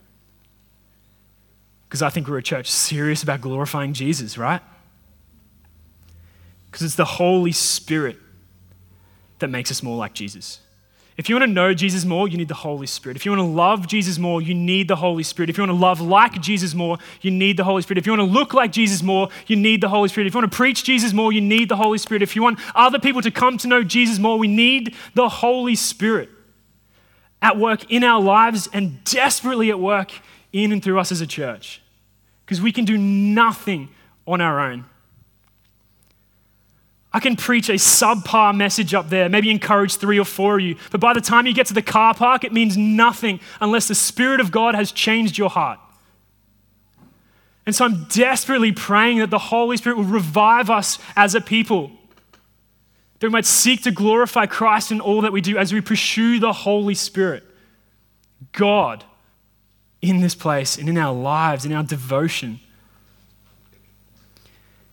Because 1.87 2.03
I 2.03 2.11
think 2.11 2.27
we're 2.27 2.39
a 2.39 2.43
church 2.43 2.69
serious 2.69 3.23
about 3.23 3.41
glorifying 3.41 3.93
Jesus, 3.93 4.37
right? 4.37 4.63
Because 6.67 6.83
it's 6.83 6.97
the 6.97 7.05
Holy 7.05 7.53
Spirit 7.53 8.19
that 9.39 9.47
makes 9.47 9.71
us 9.71 9.81
more 9.81 9.97
like 9.97 10.15
Jesus. 10.15 10.59
If 11.17 11.29
you 11.29 11.35
want 11.35 11.49
to 11.49 11.53
know 11.53 11.75
Jesus 11.75 12.07
more, 12.07 12.27
you 12.27 12.39
need 12.39 12.49
the 12.49 12.55
Holy 12.55 12.87
Spirit. 12.87 13.17
If 13.17 13.27
you 13.27 13.33
want 13.33 13.41
to 13.41 13.47
love 13.47 13.87
Jesus 13.87 14.19
more, 14.19 14.41
you 14.41 14.55
need 14.55 14.89
the 14.89 14.97
Holy 14.97 15.23
Spirit. 15.23 15.51
If 15.51 15.59
you 15.59 15.63
want 15.63 15.73
to 15.73 15.81
love 15.81 16.01
like 16.01 16.41
Jesus 16.41 16.75
more, 16.75 16.99
you 17.21 17.31
need 17.31 17.59
the 17.59 17.65
Holy 17.65 17.83
Spirit. 17.83 17.99
If 17.99 18.07
you 18.07 18.13
want 18.13 18.31
to 18.31 18.33
look 18.33 18.55
like 18.55 18.73
Jesus 18.73 19.03
more, 19.03 19.29
you 19.47 19.57
need 19.57 19.83
the 19.83 19.91
Holy 19.91 20.09
Spirit. 20.09 20.27
If 20.27 20.35
you 20.35 20.41
want 20.41 20.51
to 20.51 20.57
preach 20.57 20.85
Jesus 20.85 21.13
more, 21.13 21.31
you 21.31 21.43
need 21.43 21.69
the 21.69 21.77
Holy 21.77 21.99
Spirit. 21.99 22.23
If 22.23 22.35
you 22.35 22.43
want 22.43 22.59
other 22.75 22.99
people 22.99 23.21
to 23.21 23.31
come 23.31 23.59
to 23.59 23.69
know 23.69 23.83
Jesus 23.83 24.19
more, 24.19 24.39
we 24.39 24.49
need 24.49 24.95
the 25.15 25.29
Holy 25.29 25.77
Spirit 25.77 26.31
at 27.43 27.59
work 27.59 27.91
in 27.91 28.05
our 28.05 28.21
lives 28.21 28.69
and 28.73 29.05
desperately 29.05 29.69
at 29.69 29.79
work 29.79 30.13
in 30.53 30.73
and 30.73 30.83
through 30.83 30.99
us 30.99 31.13
as 31.13 31.21
a 31.21 31.27
church. 31.27 31.83
Because 32.47 32.63
we 32.63 32.73
can 32.73 32.87
do 32.87 32.97
nothing 32.97 33.91
on 34.27 34.41
our 34.41 34.61
own. 34.61 34.87
I 37.15 37.21
can 37.21 37.37
preach 37.37 37.69
a 37.69 37.75
subpar 37.75 38.57
message 38.57 38.95
up 38.95 39.11
there, 39.11 39.29
maybe 39.29 39.51
encourage 39.51 39.97
three 39.97 40.19
or 40.19 40.25
four 40.25 40.57
of 40.57 40.63
you, 40.63 40.77
but 40.91 41.01
by 41.01 41.13
the 41.13 41.21
time 41.21 41.47
you 41.47 41.53
get 41.53 41.67
to 41.67 41.75
the 41.75 41.83
car 41.83 42.15
park, 42.15 42.43
it 42.43 42.53
means 42.53 42.77
nothing 42.77 43.39
unless 43.61 43.89
the 43.89 43.95
Spirit 43.95 44.41
of 44.41 44.51
God 44.51 44.75
has 44.75 44.93
changed 44.93 45.37
your 45.37 45.51
heart. 45.51 45.79
And 47.67 47.75
so 47.75 47.85
I'm 47.85 48.05
desperately 48.05 48.73
praying 48.73 49.19
that 49.19 49.31
the 49.31 49.39
Holy 49.39 49.77
Spirit 49.77 49.99
will 49.99 50.05
revive 50.05 50.71
us 50.71 50.99
as 51.15 51.35
a 51.35 51.41
people, 51.41 51.93
that 53.19 53.29
we 53.29 53.33
might 53.33 53.47
seek 53.47 53.83
to 53.83 53.91
glorify 53.91 54.47
Christ 54.47 54.91
in 54.91 55.01
all 55.01 55.21
that 55.21 55.33
we 55.33 55.41
do 55.41 55.59
as 55.59 55.73
we 55.73 55.81
pursue 55.81 56.41
the 56.41 56.53
Holy 56.53 56.95
Spirit. 56.95 57.45
God 58.53 59.05
in 60.01 60.21
this 60.21 60.35
place 60.35 60.77
and 60.77 60.89
in 60.89 60.99
our 60.99 61.15
lives, 61.15 61.65
in 61.65 61.73
our 61.73 61.85
devotion. 61.85 62.59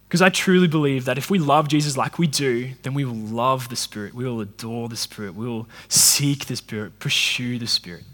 Because 0.10 0.24
I 0.24 0.30
truly 0.30 0.67
believe 0.67 1.06
that 1.06 1.19
if 1.19 1.30
we 1.30 1.38
love 1.38 1.67
Jesus 1.67 1.95
like 1.95 2.17
we 2.17 2.26
do, 2.26 2.72
then 2.82 2.95
we 2.95 3.06
will 3.06 3.13
love 3.13 3.69
the 3.69 3.76
Spirit. 3.76 4.15
We 4.15 4.26
will 4.26 4.41
adore 4.41 4.89
the 4.89 4.95
Spirit. 4.95 5.36
We 5.36 5.48
will 5.48 5.67
seek 5.88 6.48
the 6.48 6.56
Spirit, 6.56 6.98
pursue 6.98 7.60
the 7.60 7.67
Spirit. 7.67 8.06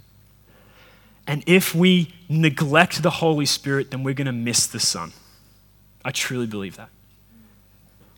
And 1.26 1.42
if 1.48 1.74
we 1.74 2.14
neglect 2.28 3.02
the 3.02 3.12
Holy 3.12 3.46
Spirit, 3.46 3.92
then 3.92 4.04
we're 4.04 4.14
going 4.14 4.26
to 4.26 4.34
miss 4.34 4.68
the 4.68 4.80
Son. 4.80 5.14
I 6.04 6.12
truly 6.12 6.48
believe 6.48 6.76
that. 6.76 6.90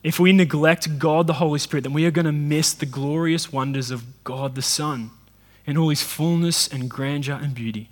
If 0.02 0.18
we 0.18 0.32
neglect 0.32 0.98
God 0.98 1.28
the 1.28 1.34
Holy 1.34 1.60
Spirit, 1.60 1.84
then 1.84 1.92
we 1.92 2.04
are 2.04 2.10
going 2.10 2.26
to 2.26 2.32
miss 2.32 2.72
the 2.72 2.84
glorious 2.84 3.52
wonders 3.52 3.92
of 3.92 4.24
God 4.24 4.56
the 4.56 4.62
Son 4.62 5.12
in 5.66 5.78
all 5.78 5.90
his 5.90 6.02
fullness 6.02 6.66
and 6.66 6.90
grandeur 6.90 7.38
and 7.40 7.54
beauty. 7.54 7.90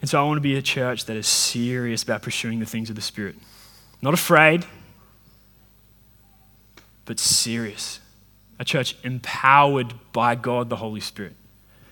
And 0.00 0.08
so 0.08 0.18
I 0.18 0.26
want 0.26 0.38
to 0.38 0.42
be 0.42 0.56
a 0.56 0.62
church 0.62 1.04
that 1.04 1.16
is 1.18 1.26
serious 1.26 2.02
about 2.02 2.22
pursuing 2.22 2.60
the 2.60 2.66
things 2.66 2.88
of 2.88 2.96
the 2.96 3.02
Spirit. 3.02 3.36
Not 4.02 4.14
afraid, 4.14 4.64
but 7.04 7.18
serious. 7.18 8.00
A 8.58 8.64
church 8.64 8.96
empowered 9.02 9.94
by 10.12 10.34
God 10.34 10.70
the 10.70 10.76
Holy 10.76 11.00
Spirit, 11.00 11.34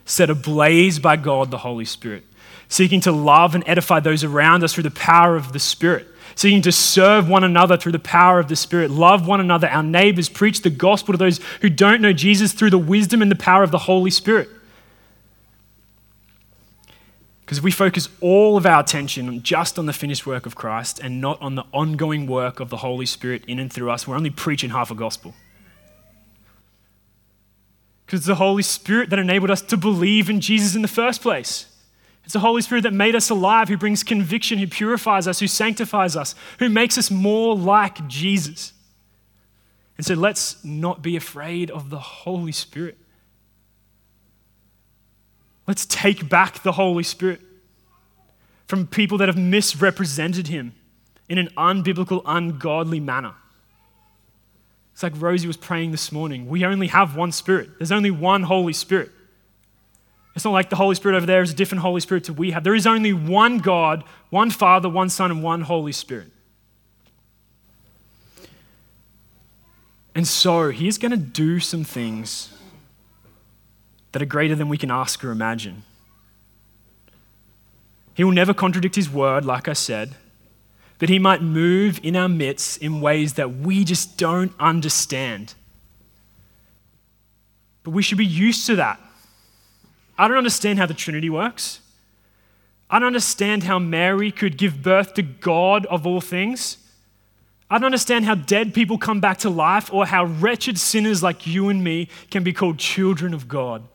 set 0.05 0.31
ablaze 0.31 0.99
by 0.99 1.17
God 1.17 1.51
the 1.51 1.59
Holy 1.59 1.85
Spirit, 1.85 2.25
seeking 2.69 3.01
to 3.03 3.13
love 3.13 3.55
and 3.55 3.65
edify 3.67 4.01
those 4.01 4.25
around 4.25 4.65
us 4.65 4.75
through 4.75 4.85
the 4.85 4.91
power 4.91 5.37
of 5.37 5.53
the 5.53 5.59
Spirit, 5.59 6.07
seeking 6.35 6.63
to 6.63 6.73
serve 6.73 7.29
one 7.29 7.45
another 7.45 7.77
through 7.77 7.93
the 7.93 7.99
power 7.99 8.39
of 8.39 8.49
the 8.49 8.57
Spirit, 8.57 8.91
love 8.91 9.27
one 9.27 9.41
another, 9.41 9.69
our 9.69 9.83
neighbors, 9.83 10.29
preach 10.29 10.63
the 10.63 10.71
gospel 10.71 11.13
to 11.13 11.19
those 11.19 11.39
who 11.61 11.69
don't 11.69 12.01
know 12.01 12.13
Jesus 12.13 12.53
through 12.53 12.71
the 12.71 12.79
wisdom 12.79 13.21
and 13.21 13.31
the 13.31 13.37
power 13.37 13.63
of 13.63 13.71
the 13.71 13.79
Holy 13.79 14.11
Spirit. 14.11 14.49
Because 17.55 17.61
if 17.61 17.65
we 17.67 17.71
focus 17.71 18.09
all 18.21 18.57
of 18.57 18.67
our 18.67 18.81
attention 18.81 19.41
just 19.45 19.79
on 19.79 19.87
the 19.87 19.93
finished 19.93 20.27
work 20.27 20.45
of 20.45 20.57
Christ 20.57 20.99
and 20.99 21.21
not 21.21 21.41
on 21.41 21.55
the 21.55 21.63
ongoing 21.73 22.27
work 22.27 22.59
of 22.59 22.69
the 22.69 22.79
Holy 22.79 23.07
Spirit 23.07 23.45
in 23.47 23.61
and 23.61 23.73
through 23.73 23.93
us, 23.93 24.09
we're 24.09 24.17
only 24.17 24.31
preaching 24.31 24.71
half 24.71 24.91
a 24.91 24.95
gospel. 24.97 25.37
Because 28.05 28.19
it's 28.19 28.27
the 28.27 28.35
Holy 28.35 28.65
Spirit 28.65 29.09
that 29.11 29.21
enabled 29.21 29.53
us 29.53 29.63
to 29.63 29.77
believe 29.77 30.29
in 30.29 30.41
Jesus 30.41 30.75
in 30.75 30.83
the 30.83 30.89
first 30.89 31.23
place. 31.23 31.67
It's 32.25 32.33
the 32.33 32.41
Holy 32.41 32.61
Spirit 32.61 32.83
that 32.83 32.93
made 32.93 33.15
us 33.15 33.31
alive, 33.31 33.69
who 33.69 33.77
brings 33.77 34.03
conviction, 34.03 34.59
who 34.59 34.67
purifies 34.67 35.29
us, 35.29 35.39
who 35.39 35.47
sanctifies 35.47 36.17
us, 36.17 36.35
who 36.59 36.69
makes 36.69 36.99
us 36.99 37.09
more 37.09 37.55
like 37.55 38.09
Jesus. 38.09 38.73
And 39.97 40.05
so 40.05 40.15
let's 40.15 40.57
not 40.65 41.03
be 41.03 41.15
afraid 41.15 41.71
of 41.71 41.91
the 41.91 42.01
Holy 42.01 42.51
Spirit. 42.51 42.99
Let's 45.67 45.87
take 45.87 46.29
back 46.29 46.63
the 46.63 46.73
Holy 46.73 47.03
Spirit 47.03 47.41
from 48.67 48.87
people 48.87 49.19
that 49.19 49.29
have 49.29 49.39
misrepresented 49.39 50.49
him 50.49 50.73
in 51.29 51.39
an 51.39 51.49
unbiblical, 51.57 52.23
ungodly 52.27 53.01
manner. 53.01 53.35
It's 54.93 55.03
like 55.03 55.15
Rosie 55.17 55.47
was 55.47 55.57
praying 55.57 55.91
this 55.91 56.13
morning. 56.13 56.49
We 56.49 56.65
only 56.65 56.87
have 56.89 57.17
one 57.17 57.33
Spirit, 57.33 57.71
there's 57.79 57.93
only 57.93 58.11
one 58.11 58.45
Holy 58.45 58.73
Spirit. 58.73 59.11
It's 60.35 60.45
not 60.45 60.51
like 60.51 60.69
the 60.69 60.77
Holy 60.77 60.97
Spirit 60.97 61.17
over 61.17 61.27
there 61.27 61.43
is 61.43 61.53
a 61.53 61.55
different 61.55 61.83
Holy 61.83 62.01
Spirit 62.01 62.25
to 62.25 62.33
we 62.33 62.51
have. 62.51 62.65
There 62.65 62.75
is 62.75 62.89
only 62.89 63.13
one 63.13 63.59
God, 63.59 64.03
one 64.31 64.51
Father, 64.51 64.89
one 64.89 65.09
Son, 65.09 65.31
and 65.31 65.45
one 65.45 65.61
Holy 65.61 65.93
Spirit. 65.93 66.33
And 70.15 70.27
so 70.27 70.71
he's 70.71 70.99
going 70.99 71.13
to 71.13 71.17
do 71.17 71.61
some 71.61 71.85
things 71.85 72.54
that 74.15 74.23
are 74.23 74.27
greater 74.27 74.55
than 74.55 74.69
we 74.69 74.79
can 74.79 74.93
ask 74.93 75.25
or 75.25 75.33
imagine. 75.33 75.83
He 78.15 78.23
will 78.23 78.31
never 78.31 78.55
contradict 78.55 78.95
his 78.95 79.11
word, 79.11 79.45
like 79.45 79.67
I 79.67 79.73
said, 79.73 80.15
but 81.01 81.09
he 81.09 81.19
might 81.19 81.43
move 81.43 81.99
in 82.01 82.15
our 82.15 82.29
midst 82.29 82.81
in 82.81 83.01
ways 83.01 83.33
that 83.33 83.57
we 83.57 83.83
just 83.83 84.17
don't 84.17 84.53
understand. 84.61 85.55
But 87.83 87.91
we 87.91 88.03
should 88.03 88.17
be 88.17 88.25
used 88.25 88.65
to 88.69 88.77
that. 88.77 89.01
I 90.17 90.29
don't 90.29 90.37
understand 90.37 90.79
how 90.79 90.87
the 90.87 90.95
Trinity 90.95 91.29
works. 91.29 91.81
I 92.89 93.01
don't 93.01 93.09
understand 93.09 93.65
how 93.65 93.81
Mary 93.81 94.31
could 94.31 94.57
give 94.57 94.81
birth 94.81 95.15
to 95.15 95.23
God 95.23 95.87
of 95.87 96.07
all 96.07 96.21
things. 96.21 96.77
I 97.69 97.79
don't 97.79 97.87
understand 97.87 98.27
how 98.27 98.37
dead 98.37 98.75
people 98.75 98.97
come 98.97 99.21
back 99.21 99.39
to 99.39 99.51
life 99.51 99.93
or 99.93 100.07
how 100.07 100.27
wretched 100.27 100.79
sinners 100.79 101.21
like 101.21 101.49
you 101.49 101.69
and 101.69 101.83
me 101.83 102.09
can 102.31 102.45
be 102.45 102.53
called 102.53 102.79
children 102.79 103.35
of 103.35 103.49
God. 103.49 103.89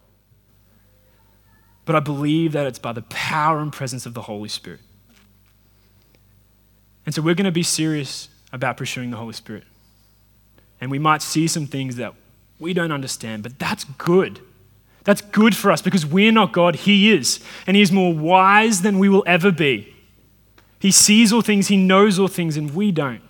But 1.90 1.96
I 1.96 2.02
believe 2.02 2.52
that 2.52 2.68
it's 2.68 2.78
by 2.78 2.94
the 2.94 3.02
power 3.02 3.58
and 3.58 3.74
presence 3.74 4.06
of 4.06 4.14
the 4.14 4.22
Holy 4.22 4.48
Spirit. 4.48 4.80
And 7.04 7.16
so 7.16 7.24
we're 7.24 7.34
going 7.34 7.46
to 7.46 7.52
be 7.52 7.64
serious 7.64 8.30
about 8.54 8.78
pursuing 8.78 9.10
the 9.10 9.18
Holy 9.18 9.34
Spirit. 9.34 9.64
And 10.80 10.92
we 10.92 11.00
might 11.00 11.24
see 11.24 11.48
some 11.48 11.66
things 11.66 11.96
that 11.96 12.14
we 12.60 12.76
don't 12.76 12.92
understand, 12.92 13.42
but 13.42 13.58
that's 13.58 13.86
good. 13.86 14.40
That's 15.04 15.22
good 15.22 15.56
for 15.56 15.72
us 15.72 15.82
because 15.82 16.06
we're 16.06 16.32
not 16.32 16.52
God, 16.52 16.76
He 16.76 17.12
is. 17.12 17.40
And 17.66 17.76
He 17.76 17.82
is 17.82 17.92
more 17.92 18.14
wise 18.14 18.84
than 18.84 19.00
we 19.00 19.10
will 19.10 19.24
ever 19.26 19.52
be. 19.52 19.92
He 20.78 20.92
sees 20.92 21.34
all 21.34 21.42
things, 21.42 21.70
He 21.70 21.78
knows 21.78 22.20
all 22.20 22.28
things, 22.28 22.56
and 22.56 22.76
we 22.76 22.92
don't. 22.92 23.24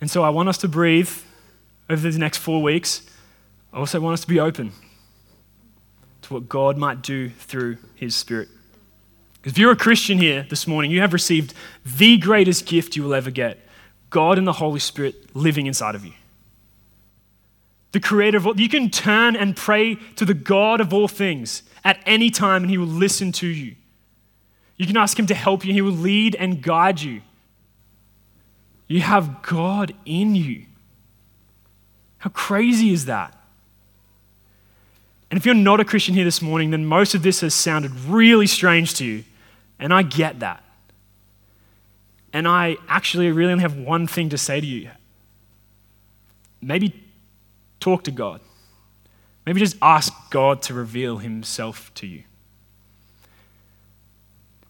And 0.00 0.10
so 0.10 0.22
I 0.22 0.30
want 0.30 0.48
us 0.48 0.56
to 0.56 0.68
breathe 0.68 1.10
over 1.90 2.10
the 2.10 2.18
next 2.18 2.38
four 2.38 2.62
weeks. 2.62 3.02
I 3.70 3.76
also 3.76 4.00
want 4.00 4.14
us 4.14 4.22
to 4.22 4.28
be 4.28 4.40
open 4.40 4.72
to 6.28 6.34
what 6.34 6.48
God 6.48 6.76
might 6.76 7.02
do 7.02 7.30
through 7.30 7.78
His 7.94 8.14
Spirit. 8.14 8.48
If 9.44 9.56
you're 9.56 9.72
a 9.72 9.76
Christian 9.76 10.18
here 10.18 10.46
this 10.48 10.66
morning, 10.66 10.90
you 10.90 11.00
have 11.00 11.14
received 11.14 11.54
the 11.84 12.18
greatest 12.18 12.66
gift 12.66 12.96
you 12.96 13.02
will 13.02 13.14
ever 13.14 13.30
get 13.30 13.58
God 14.10 14.36
and 14.36 14.46
the 14.46 14.52
Holy 14.52 14.80
Spirit 14.80 15.34
living 15.34 15.66
inside 15.66 15.94
of 15.94 16.04
you. 16.04 16.12
The 17.92 18.00
creator 18.00 18.36
of 18.36 18.46
all, 18.46 18.60
you 18.60 18.68
can 18.68 18.90
turn 18.90 19.36
and 19.36 19.56
pray 19.56 19.94
to 20.16 20.26
the 20.26 20.34
God 20.34 20.82
of 20.82 20.92
all 20.92 21.08
things 21.08 21.62
at 21.82 21.98
any 22.04 22.28
time 22.28 22.62
and 22.62 22.70
he 22.70 22.76
will 22.76 22.86
listen 22.86 23.32
to 23.32 23.46
you. 23.46 23.74
You 24.76 24.86
can 24.86 24.98
ask 24.98 25.18
him 25.18 25.26
to 25.26 25.34
help 25.34 25.64
you, 25.64 25.72
he 25.72 25.80
will 25.80 25.92
lead 25.92 26.34
and 26.34 26.62
guide 26.62 27.00
you. 27.00 27.22
You 28.86 29.00
have 29.00 29.42
God 29.42 29.94
in 30.04 30.34
you. 30.34 30.66
How 32.18 32.30
crazy 32.30 32.92
is 32.92 33.06
that? 33.06 33.37
And 35.30 35.38
if 35.38 35.44
you're 35.44 35.54
not 35.54 35.80
a 35.80 35.84
Christian 35.84 36.14
here 36.14 36.24
this 36.24 36.40
morning, 36.40 36.70
then 36.70 36.86
most 36.86 37.14
of 37.14 37.22
this 37.22 37.40
has 37.42 37.54
sounded 37.54 37.92
really 38.00 38.46
strange 38.46 38.94
to 38.94 39.04
you. 39.04 39.24
And 39.78 39.92
I 39.92 40.02
get 40.02 40.40
that. 40.40 40.64
And 42.32 42.48
I 42.48 42.76
actually 42.88 43.30
really 43.30 43.52
only 43.52 43.62
have 43.62 43.76
one 43.76 44.06
thing 44.06 44.28
to 44.30 44.38
say 44.38 44.60
to 44.60 44.66
you. 44.66 44.90
Maybe 46.60 46.94
talk 47.80 48.04
to 48.04 48.10
God. 48.10 48.40
Maybe 49.46 49.60
just 49.60 49.76
ask 49.80 50.12
God 50.30 50.60
to 50.62 50.74
reveal 50.74 51.18
himself 51.18 51.92
to 51.94 52.06
you. 52.06 52.24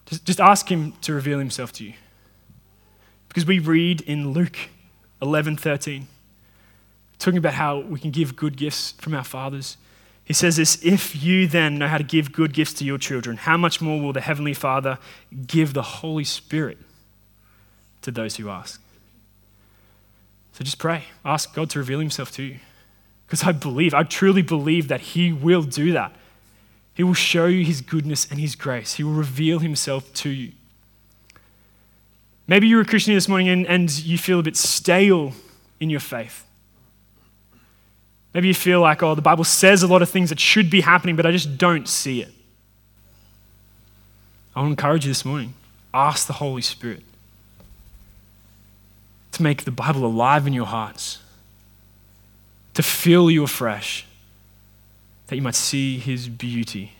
Just, 0.05 0.25
just 0.25 0.39
ask 0.39 0.69
him 0.69 0.93
to 1.01 1.13
reveal 1.13 1.39
himself 1.39 1.73
to 1.73 1.83
you. 1.83 1.93
Because 3.27 3.45
we 3.45 3.59
read 3.59 4.01
in 4.01 4.31
Luke 4.31 4.57
11 5.21 5.57
13, 5.57 6.07
talking 7.17 7.37
about 7.37 7.53
how 7.53 7.79
we 7.79 7.99
can 7.99 8.11
give 8.11 8.35
good 8.35 8.57
gifts 8.57 8.91
from 8.93 9.13
our 9.13 9.23
fathers. 9.23 9.77
He 10.29 10.33
says 10.35 10.57
this 10.57 10.79
If 10.85 11.21
you 11.21 11.47
then 11.47 11.79
know 11.79 11.87
how 11.87 11.97
to 11.97 12.03
give 12.03 12.31
good 12.31 12.53
gifts 12.53 12.73
to 12.75 12.85
your 12.85 12.99
children, 12.99 13.35
how 13.35 13.57
much 13.57 13.81
more 13.81 13.99
will 13.99 14.13
the 14.13 14.21
Heavenly 14.21 14.53
Father 14.53 14.99
give 15.47 15.73
the 15.73 15.81
Holy 15.81 16.23
Spirit 16.23 16.77
to 18.03 18.11
those 18.11 18.35
who 18.35 18.47
ask? 18.47 18.79
So 20.53 20.63
just 20.63 20.77
pray. 20.77 21.05
Ask 21.25 21.55
God 21.55 21.71
to 21.71 21.79
reveal 21.79 21.99
Himself 21.99 22.31
to 22.33 22.43
you. 22.43 22.59
Because 23.25 23.43
I 23.43 23.51
believe, 23.51 23.95
I 23.95 24.03
truly 24.03 24.43
believe 24.43 24.87
that 24.87 25.01
He 25.01 25.33
will 25.33 25.63
do 25.63 25.91
that. 25.93 26.13
He 26.93 27.01
will 27.03 27.15
show 27.15 27.47
you 27.47 27.65
His 27.65 27.81
goodness 27.81 28.29
and 28.29 28.39
His 28.39 28.55
grace, 28.55 28.93
He 28.93 29.03
will 29.03 29.13
reveal 29.13 29.57
Himself 29.57 30.13
to 30.13 30.29
you. 30.29 30.51
Maybe 32.47 32.67
you're 32.67 32.81
a 32.81 32.85
Christian 32.85 33.15
this 33.15 33.27
morning 33.27 33.49
and, 33.49 33.65
and 33.65 34.05
you 34.05 34.17
feel 34.19 34.39
a 34.39 34.43
bit 34.43 34.57
stale 34.57 35.33
in 35.79 35.89
your 35.89 35.99
faith. 35.99 36.45
Maybe 38.33 38.47
you 38.47 38.53
feel 38.53 38.81
like, 38.81 39.01
oh, 39.01 39.15
the 39.15 39.21
Bible 39.21 39.43
says 39.43 39.81
a 39.81 39.87
lot 39.87 40.01
of 40.01 40.09
things 40.09 40.29
that 40.29 40.39
should 40.39 40.69
be 40.69 40.81
happening, 40.81 41.15
but 41.15 41.25
I 41.25 41.31
just 41.31 41.57
don't 41.57 41.87
see 41.87 42.21
it. 42.21 42.31
I 44.55 44.59
want 44.59 44.69
to 44.69 44.71
encourage 44.81 45.05
you 45.05 45.11
this 45.11 45.25
morning 45.25 45.53
ask 45.93 46.27
the 46.27 46.33
Holy 46.33 46.61
Spirit 46.61 47.01
to 49.31 49.41
make 49.41 49.63
the 49.63 49.71
Bible 49.71 50.05
alive 50.05 50.45
in 50.45 50.53
your 50.53 50.65
hearts, 50.65 51.19
to 52.73 52.83
fill 52.83 53.31
you 53.31 53.43
afresh, 53.43 54.05
that 55.27 55.35
you 55.35 55.41
might 55.41 55.55
see 55.55 55.97
His 55.97 56.27
beauty, 56.27 56.93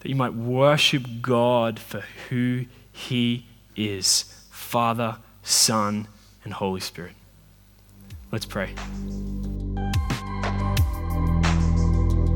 that 0.00 0.08
you 0.08 0.14
might 0.14 0.34
worship 0.34 1.04
God 1.20 1.78
for 1.78 2.04
who 2.28 2.64
He 2.92 3.44
is 3.74 4.24
Father, 4.50 5.16
Son, 5.42 6.08
and 6.44 6.54
Holy 6.54 6.80
Spirit. 6.80 7.12
Let's 8.32 8.46
pray. 8.46 8.74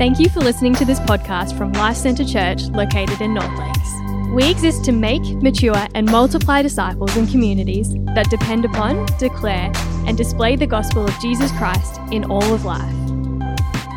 Thank 0.00 0.18
you 0.18 0.28
for 0.30 0.40
listening 0.40 0.74
to 0.76 0.86
this 0.86 0.98
podcast 0.98 1.58
from 1.58 1.74
Life 1.74 1.98
Centre 1.98 2.24
Church 2.24 2.62
located 2.68 3.20
in 3.20 3.34
North 3.34 3.54
Lakes. 3.58 3.90
We 4.32 4.50
exist 4.50 4.82
to 4.86 4.92
make, 4.92 5.20
mature, 5.42 5.86
and 5.94 6.10
multiply 6.10 6.62
disciples 6.62 7.14
and 7.18 7.30
communities 7.30 7.92
that 8.14 8.30
depend 8.30 8.64
upon, 8.64 9.04
declare, 9.18 9.70
and 10.06 10.16
display 10.16 10.56
the 10.56 10.66
gospel 10.66 11.04
of 11.04 11.12
Jesus 11.20 11.52
Christ 11.58 12.00
in 12.12 12.24
all 12.24 12.54
of 12.54 12.64
life. 12.64 12.94